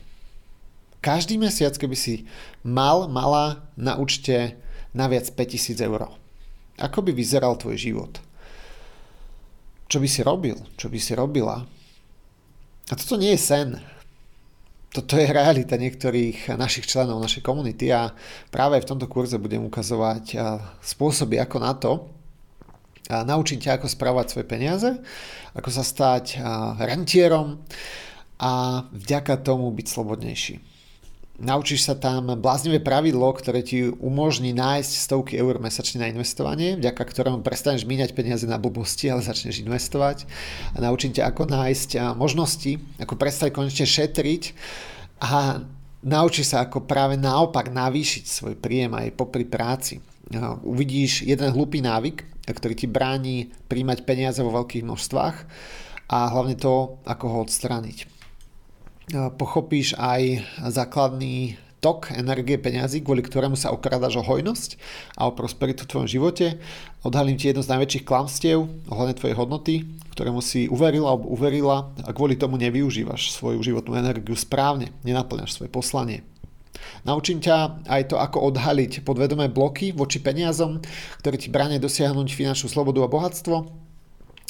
Každý 1.02 1.42
mesiac, 1.42 1.74
keby 1.74 1.98
si 1.98 2.30
mal, 2.62 3.10
mala 3.10 3.66
na 3.74 3.98
účte 3.98 4.58
naviac 4.94 5.30
5000 5.34 5.82
eur. 5.82 6.14
Ako 6.78 7.02
by 7.06 7.14
vyzeral 7.14 7.58
tvoj 7.58 7.78
život? 7.78 8.22
Čo 9.92 10.00
by 10.00 10.08
si 10.08 10.24
robil? 10.24 10.56
Čo 10.80 10.88
by 10.88 11.00
si 11.04 11.12
robila? 11.12 11.68
A 12.88 12.94
toto 12.96 13.20
nie 13.20 13.36
je 13.36 13.42
sen 13.44 13.70
toto 14.92 15.16
je 15.16 15.24
realita 15.24 15.80
niektorých 15.80 16.52
našich 16.60 16.84
členov 16.84 17.24
našej 17.24 17.40
komunity 17.40 17.96
a 17.96 18.12
práve 18.52 18.76
v 18.84 18.88
tomto 18.92 19.08
kurze 19.08 19.39
budem 19.39 19.64
ukazovať 19.64 20.36
spôsoby 20.84 21.39
ako 21.39 21.58
na 21.64 21.74
to, 21.80 22.12
a 23.08 23.24
naučiť 23.24 23.60
ťa, 23.60 23.72
ako 23.80 23.88
správať 23.88 24.26
svoje 24.36 24.48
peniaze, 24.48 24.88
ako 25.56 25.70
sa 25.72 25.84
stať 25.84 26.39
rentierom 26.80 27.64
a 28.39 28.84
vďaka 28.92 29.39
tomu 29.44 29.72
byť 29.72 29.88
slobodnejší. 29.88 30.70
Naučíš 31.42 31.89
sa 31.89 31.98
tam 31.98 32.38
bláznivé 32.38 32.78
pravidlo, 32.78 33.26
ktoré 33.34 33.66
ti 33.66 33.89
umožní 33.89 34.54
nájsť 34.54 34.94
stovky 34.94 35.34
eur 35.42 35.58
mesačne 35.58 36.06
na 36.06 36.14
investovanie, 36.14 36.78
vďaka 36.78 37.02
ktorému 37.02 37.42
prestaneš 37.42 37.89
míňať 37.89 38.14
peniaze 38.14 38.46
na 38.46 38.62
blbosti, 38.62 39.10
ale 39.10 39.26
začneš 39.26 39.66
investovať. 39.66 40.30
A 40.78 40.86
naučím 40.86 41.18
ťa, 41.18 41.34
ako 41.34 41.50
nájsť 41.50 42.14
možnosti, 42.14 42.78
ako 43.02 43.18
prestať 43.18 43.58
konečne 43.58 43.89
šetriť 43.89 44.54
a 45.18 45.66
naučíš 46.06 46.54
sa, 46.54 46.62
ako 46.62 46.86
práve 46.86 47.18
naopak 47.18 47.74
navýšiť 47.74 48.24
svoj 48.30 48.54
príjem 48.62 48.94
aj 48.94 49.18
popri 49.18 49.42
práci. 49.42 49.98
Uvidíš 50.62 51.26
jeden 51.26 51.58
hlupý 51.58 51.82
návyk, 51.82 52.22
ktorý 52.54 52.78
ti 52.78 52.86
bráni 52.86 53.50
príjmať 53.66 54.06
peniaze 54.06 54.46
vo 54.46 54.54
veľkých 54.54 54.86
množstvách 54.86 55.36
a 56.06 56.18
hlavne 56.38 56.54
to, 56.54 57.02
ako 57.02 57.26
ho 57.34 57.38
odstrániť 57.50 58.11
pochopíš 59.10 59.97
aj 59.97 60.45
základný 60.70 61.58
tok 61.82 62.14
energie 62.14 62.62
peňazí, 62.62 63.02
kvôli 63.02 63.26
ktorému 63.26 63.58
sa 63.58 63.74
okradáš 63.74 64.22
o 64.22 64.24
hojnosť 64.24 64.78
a 65.18 65.26
o 65.26 65.34
prosperitu 65.34 65.84
v 65.84 65.89
tvojom 65.89 66.10
živote. 66.10 66.45
Odhalím 67.02 67.41
ti 67.41 67.49
jedno 67.49 67.66
z 67.66 67.74
najväčších 67.74 68.06
klamstiev 68.06 68.70
ohľadne 68.86 69.18
tvojej 69.18 69.36
hodnoty, 69.36 69.74
ktorému 70.14 70.45
si 70.45 70.70
uveril 70.70 71.10
alebo 71.10 71.34
uverila 71.34 71.89
a 72.06 72.14
kvôli 72.14 72.38
tomu 72.38 72.62
nevyužívaš 72.62 73.34
svoju 73.34 73.66
životnú 73.66 73.97
energiu 73.97 74.38
správne, 74.38 74.93
nenaplňaš 75.02 75.58
svoje 75.58 75.74
poslanie. 75.74 76.22
Naučím 77.02 77.41
ťa 77.41 77.86
aj 77.89 78.14
to, 78.14 78.16
ako 78.22 78.54
odhaliť 78.54 79.02
podvedomé 79.02 79.49
bloky 79.49 79.89
voči 79.89 80.22
peniazom, 80.22 80.82
ktoré 81.22 81.38
ti 81.41 81.49
bránia 81.49 81.82
dosiahnuť 81.82 82.30
finančnú 82.30 82.70
slobodu 82.70 83.02
a 83.02 83.10
bohatstvo, 83.10 83.58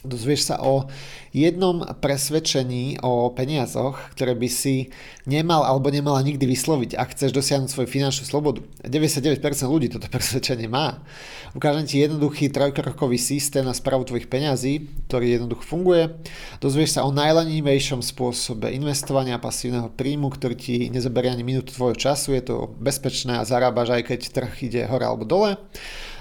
Dozvieš 0.01 0.49
sa 0.49 0.57
o 0.65 0.89
jednom 1.29 1.85
presvedčení 2.01 2.97
o 3.05 3.29
peniazoch, 3.29 4.01
ktoré 4.17 4.33
by 4.33 4.49
si 4.49 4.89
nemal 5.29 5.61
alebo 5.61 5.93
nemala 5.93 6.25
nikdy 6.25 6.49
vysloviť, 6.49 6.97
ak 6.97 7.13
chceš 7.13 7.29
dosiahnuť 7.29 7.69
svoju 7.69 7.85
finančnú 7.85 8.25
slobodu. 8.25 8.65
99% 8.81 9.37
ľudí 9.69 9.93
toto 9.93 10.09
presvedčenie 10.13 10.65
má. 10.65 11.05
Ukážem 11.53 11.85
ti 11.85 12.01
jednoduchý 12.01 12.49
trojkrokový 12.49 13.21
systém 13.21 13.61
na 13.61 13.77
správu 13.77 14.09
tvojich 14.09 14.25
peňazí, 14.25 14.89
ktorý 15.05 15.37
jednoducho 15.37 15.69
funguje. 15.69 16.17
Dozvieš 16.57 16.97
sa 16.97 17.05
o 17.05 17.13
najlenivejšom 17.13 18.01
spôsobe 18.01 18.73
investovania 18.73 19.37
pasívneho 19.37 19.93
príjmu, 19.93 20.33
ktorý 20.33 20.57
ti 20.57 20.89
nezaberie 20.89 21.29
ani 21.29 21.45
minútu 21.45 21.77
tvojho 21.77 21.93
času. 21.93 22.33
Je 22.33 22.41
to 22.41 22.73
bezpečné 22.81 23.37
a 23.37 23.45
zarábaš 23.45 23.93
aj 23.93 24.09
keď 24.09 24.19
trh 24.33 24.53
ide 24.65 24.81
hore 24.89 25.05
alebo 25.05 25.29
dole. 25.29 25.61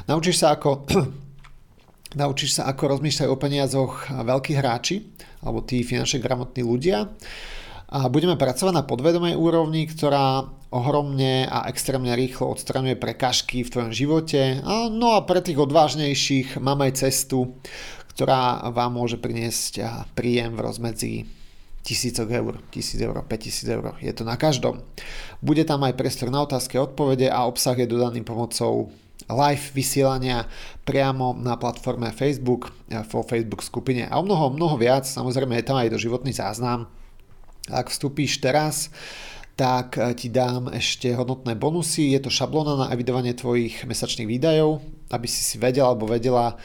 Naučíš 0.04 0.44
sa 0.44 0.52
ako 0.52 0.84
Naučíš 2.10 2.58
sa, 2.58 2.66
ako 2.66 2.98
rozmýšľajú 2.98 3.30
o 3.30 3.38
peniazoch 3.38 4.10
veľkí 4.10 4.58
hráči, 4.58 5.14
alebo 5.46 5.62
tí 5.62 5.86
finančne 5.86 6.18
gramotní 6.18 6.66
ľudia. 6.66 7.06
A 7.90 8.06
budeme 8.10 8.34
pracovať 8.38 8.74
na 8.74 8.86
podvedomej 8.86 9.34
úrovni, 9.34 9.86
ktorá 9.86 10.46
ohromne 10.70 11.46
a 11.46 11.66
extrémne 11.66 12.14
rýchlo 12.14 12.54
odstraňuje 12.54 12.94
prekažky 12.98 13.66
v 13.66 13.70
tvojom 13.70 13.92
živote. 13.94 14.62
No 14.94 15.18
a 15.18 15.26
pre 15.26 15.42
tých 15.42 15.58
odvážnejších 15.58 16.62
mám 16.62 16.86
aj 16.86 17.02
cestu, 17.02 17.58
ktorá 18.14 18.62
vám 18.70 18.94
môže 18.94 19.18
priniesť 19.18 19.82
príjem 20.14 20.54
v 20.54 20.62
rozmedzi 20.66 21.14
tisícok 21.82 22.30
eur, 22.30 22.54
tisíc 22.70 22.98
eur, 23.02 23.22
5000 23.26 23.74
eur. 23.74 23.98
Je 23.98 24.12
to 24.14 24.22
na 24.22 24.38
každom. 24.38 24.82
Bude 25.42 25.66
tam 25.66 25.82
aj 25.82 25.98
priestor 25.98 26.30
na 26.30 26.46
otázky 26.46 26.78
a 26.78 26.86
odpovede 26.86 27.26
a 27.26 27.46
obsah 27.46 27.74
je 27.74 27.90
dodaný 27.90 28.22
pomocou 28.22 28.90
live 29.32 29.72
vysielania 29.72 30.46
priamo 30.84 31.34
na 31.38 31.54
platforme 31.56 32.10
Facebook, 32.10 32.70
eh, 32.90 33.02
vo 33.08 33.22
Facebook 33.22 33.62
skupine 33.62 34.10
a 34.10 34.18
o 34.18 34.24
mnoho, 34.26 34.54
mnoho 34.54 34.76
viac, 34.76 35.06
samozrejme 35.06 35.56
je 35.58 35.66
tam 35.66 35.78
aj 35.78 35.92
doživotný 35.92 36.34
záznam. 36.34 36.90
Ak 37.70 37.92
vstúpíš 37.92 38.42
teraz, 38.42 38.90
tak 39.54 40.00
eh, 40.00 40.16
ti 40.16 40.32
dám 40.32 40.72
ešte 40.72 41.12
hodnotné 41.12 41.54
bonusy. 41.54 42.16
Je 42.16 42.20
to 42.24 42.32
šablóna 42.32 42.86
na 42.86 42.90
evidovanie 42.90 43.36
tvojich 43.36 43.84
mesačných 43.84 44.26
výdajov, 44.26 44.80
aby 45.12 45.26
si 45.28 45.44
si 45.44 45.56
vedel 45.60 45.84
alebo 45.84 46.08
vedela 46.08 46.56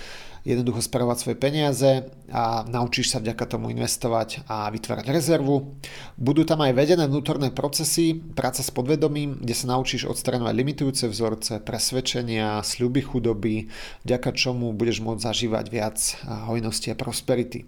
jednoducho 0.46 0.86
spravovať 0.86 1.18
svoje 1.18 1.38
peniaze 1.41 1.91
a 2.30 2.62
naučíš 2.70 3.10
sa 3.10 3.18
vďaka 3.18 3.50
tomu 3.50 3.74
investovať 3.74 4.46
a 4.46 4.70
vytvárať 4.70 5.10
rezervu. 5.10 5.74
Budú 6.22 6.46
tam 6.46 6.62
aj 6.62 6.78
vedené 6.78 7.10
vnútorné 7.10 7.50
procesy, 7.50 8.14
práca 8.14 8.62
s 8.62 8.70
podvedomím, 8.70 9.41
kde 9.41 9.58
sa 9.58 9.74
naučíš 9.74 10.06
odstraňovať 10.06 10.54
limitujúce 10.54 11.10
vzorce, 11.10 11.66
presvedčenia, 11.66 12.62
sľuby 12.62 13.02
chudoby, 13.02 13.56
vďaka 14.06 14.30
čomu 14.38 14.70
budeš 14.78 15.02
môcť 15.02 15.26
zažívať 15.26 15.66
viac 15.74 15.98
hojnosti 16.46 16.93
a 16.93 16.96
prosperity. 16.96 17.66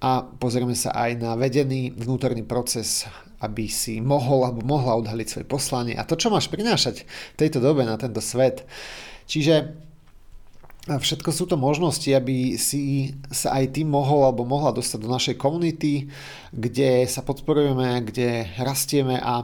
A 0.00 0.24
pozrieme 0.24 0.76
sa 0.76 0.96
aj 0.96 1.20
na 1.20 1.36
vedený 1.36 1.92
vnútorný 1.92 2.44
proces, 2.48 3.04
aby 3.44 3.68
si 3.68 4.00
mohol 4.00 4.48
alebo 4.48 4.64
mohla 4.64 4.96
odhaliť 4.96 5.28
svoje 5.28 5.46
poslanie 5.48 5.92
a 5.92 6.08
to, 6.08 6.16
čo 6.16 6.32
máš 6.32 6.48
prinášať 6.48 7.04
v 7.36 7.36
tejto 7.36 7.60
dobe 7.60 7.84
na 7.84 8.00
tento 8.00 8.24
svet. 8.24 8.64
Čiže 9.28 9.85
a 10.86 11.02
všetko 11.02 11.30
sú 11.34 11.50
to 11.50 11.58
možnosti, 11.58 12.06
aby 12.06 12.54
si 12.54 13.10
sa 13.34 13.58
aj 13.58 13.74
ty 13.74 13.82
mohol 13.82 14.22
alebo 14.22 14.46
mohla 14.46 14.70
dostať 14.70 14.98
do 15.02 15.10
našej 15.10 15.34
komunity, 15.34 16.06
kde 16.54 17.10
sa 17.10 17.26
podporujeme, 17.26 18.06
kde 18.06 18.46
rastieme 18.62 19.18
a 19.18 19.42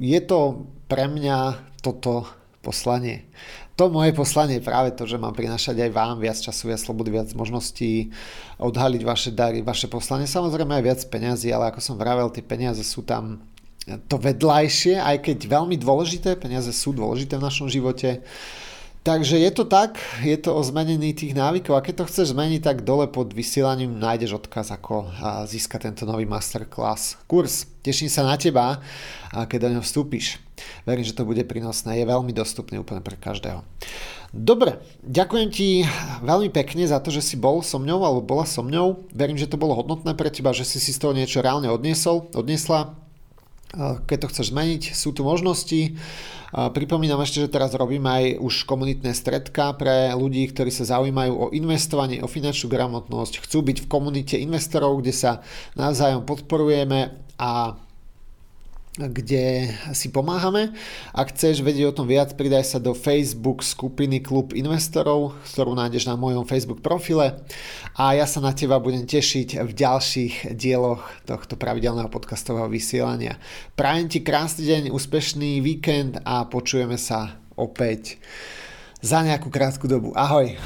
je 0.00 0.20
to 0.24 0.64
pre 0.88 1.04
mňa 1.04 1.60
toto 1.84 2.24
poslanie. 2.64 3.28
To 3.76 3.92
moje 3.92 4.16
poslanie 4.16 4.56
je 4.56 4.64
práve 4.64 4.96
to, 4.96 5.04
že 5.04 5.20
mám 5.20 5.36
prinašať 5.36 5.76
aj 5.84 5.90
vám 5.92 6.16
viac 6.16 6.40
času, 6.40 6.72
viac 6.72 6.80
slobody, 6.80 7.12
viac 7.12 7.28
možností, 7.36 8.08
odhaliť 8.56 9.02
vaše 9.04 9.30
dary, 9.36 9.60
vaše 9.60 9.84
poslanie. 9.84 10.24
Samozrejme 10.24 10.80
aj 10.80 10.84
viac 10.84 11.00
peňazí, 11.12 11.52
ale 11.52 11.68
ako 11.68 11.84
som 11.84 12.00
vravel, 12.00 12.32
tie 12.32 12.40
peniaze 12.40 12.80
sú 12.80 13.04
tam 13.04 13.44
to 14.08 14.16
vedľajšie, 14.16 14.96
aj 14.96 15.28
keď 15.28 15.38
veľmi 15.46 15.76
dôležité, 15.76 16.40
peniaze 16.40 16.72
sú 16.72 16.96
dôležité 16.96 17.36
v 17.36 17.46
našom 17.46 17.68
živote, 17.68 18.24
Takže 19.06 19.38
je 19.38 19.50
to 19.54 19.62
tak, 19.70 20.02
je 20.26 20.34
to 20.34 20.50
o 20.50 20.58
zmenení 20.66 21.14
tých 21.14 21.30
návykov 21.30 21.78
a 21.78 21.84
keď 21.84 22.02
to 22.02 22.08
chceš 22.10 22.34
zmeniť, 22.34 22.58
tak 22.58 22.82
dole 22.82 23.06
pod 23.06 23.30
vysielaním 23.30 24.02
nájdeš 24.02 24.42
odkaz, 24.42 24.74
ako 24.74 25.06
získať 25.46 25.86
tento 25.86 26.10
nový 26.10 26.26
masterclass 26.26 27.14
kurz. 27.30 27.70
Teším 27.86 28.10
sa 28.10 28.26
na 28.26 28.34
teba, 28.34 28.82
keď 29.30 29.58
do 29.62 29.68
ňom 29.78 29.86
vstúpiš. 29.86 30.42
Verím, 30.82 31.06
že 31.06 31.14
to 31.14 31.22
bude 31.22 31.38
prínosné, 31.46 32.02
je 32.02 32.10
veľmi 32.10 32.34
dostupný 32.34 32.82
úplne 32.82 32.98
pre 32.98 33.14
každého. 33.14 33.62
Dobre, 34.34 34.82
ďakujem 35.06 35.48
ti 35.54 35.86
veľmi 36.26 36.50
pekne 36.50 36.82
za 36.82 36.98
to, 36.98 37.14
že 37.14 37.22
si 37.22 37.38
bol 37.38 37.62
so 37.62 37.78
mňou 37.78 38.02
alebo 38.02 38.26
bola 38.26 38.42
so 38.42 38.66
mňou. 38.66 39.06
Verím, 39.14 39.38
že 39.38 39.46
to 39.46 39.54
bolo 39.54 39.78
hodnotné 39.78 40.18
pre 40.18 40.34
teba, 40.34 40.50
že 40.50 40.66
si 40.66 40.82
si 40.82 40.90
z 40.90 40.98
toho 40.98 41.14
niečo 41.14 41.46
reálne 41.46 41.70
odniesol, 41.70 42.26
odniesla 42.34 42.98
keď 43.74 44.16
to 44.22 44.30
chceš 44.30 44.54
zmeniť, 44.54 44.82
sú 44.94 45.10
tu 45.10 45.26
možnosti. 45.26 45.96
Pripomínam 46.54 47.20
ešte, 47.20 47.44
že 47.44 47.52
teraz 47.52 47.74
robím 47.76 48.06
aj 48.06 48.40
už 48.40 48.64
komunitné 48.64 49.12
stredka 49.12 49.74
pre 49.76 50.14
ľudí, 50.14 50.48
ktorí 50.48 50.70
sa 50.72 50.88
zaujímajú 50.88 51.32
o 51.34 51.46
investovanie, 51.52 52.22
o 52.22 52.30
finančnú 52.30 52.70
gramotnosť, 52.72 53.44
chcú 53.44 53.66
byť 53.66 53.84
v 53.84 53.90
komunite 53.90 54.36
investorov, 54.40 55.02
kde 55.02 55.12
sa 55.12 55.44
navzájom 55.76 56.24
podporujeme 56.24 57.12
a 57.36 57.76
kde 58.96 59.68
si 59.92 60.08
pomáhame. 60.08 60.72
Ak 61.12 61.36
chceš 61.36 61.60
vedieť 61.60 61.92
o 61.92 61.96
tom 62.02 62.08
viac, 62.08 62.32
pridaj 62.32 62.64
sa 62.64 62.78
do 62.80 62.96
Facebook 62.96 63.60
skupiny 63.60 64.24
Klub 64.24 64.56
investorov, 64.56 65.36
ktorú 65.52 65.76
nájdeš 65.76 66.08
na 66.08 66.16
mojom 66.16 66.48
Facebook 66.48 66.80
profile 66.80 67.44
a 67.92 68.16
ja 68.16 68.24
sa 68.24 68.40
na 68.40 68.56
teba 68.56 68.80
budem 68.80 69.04
tešiť 69.04 69.60
v 69.60 69.72
ďalších 69.72 70.34
dieloch 70.56 71.04
tohto 71.28 71.60
pravidelného 71.60 72.08
podcastového 72.08 72.72
vysielania. 72.72 73.36
Prajem 73.76 74.08
ti 74.08 74.24
krásny 74.24 74.64
deň, 74.64 74.82
úspešný 74.92 75.60
víkend 75.60 76.16
a 76.24 76.48
počujeme 76.48 76.96
sa 76.96 77.36
opäť 77.52 78.16
za 79.04 79.20
nejakú 79.20 79.52
krátku 79.52 79.84
dobu. 79.84 80.16
Ahoj! 80.16 80.56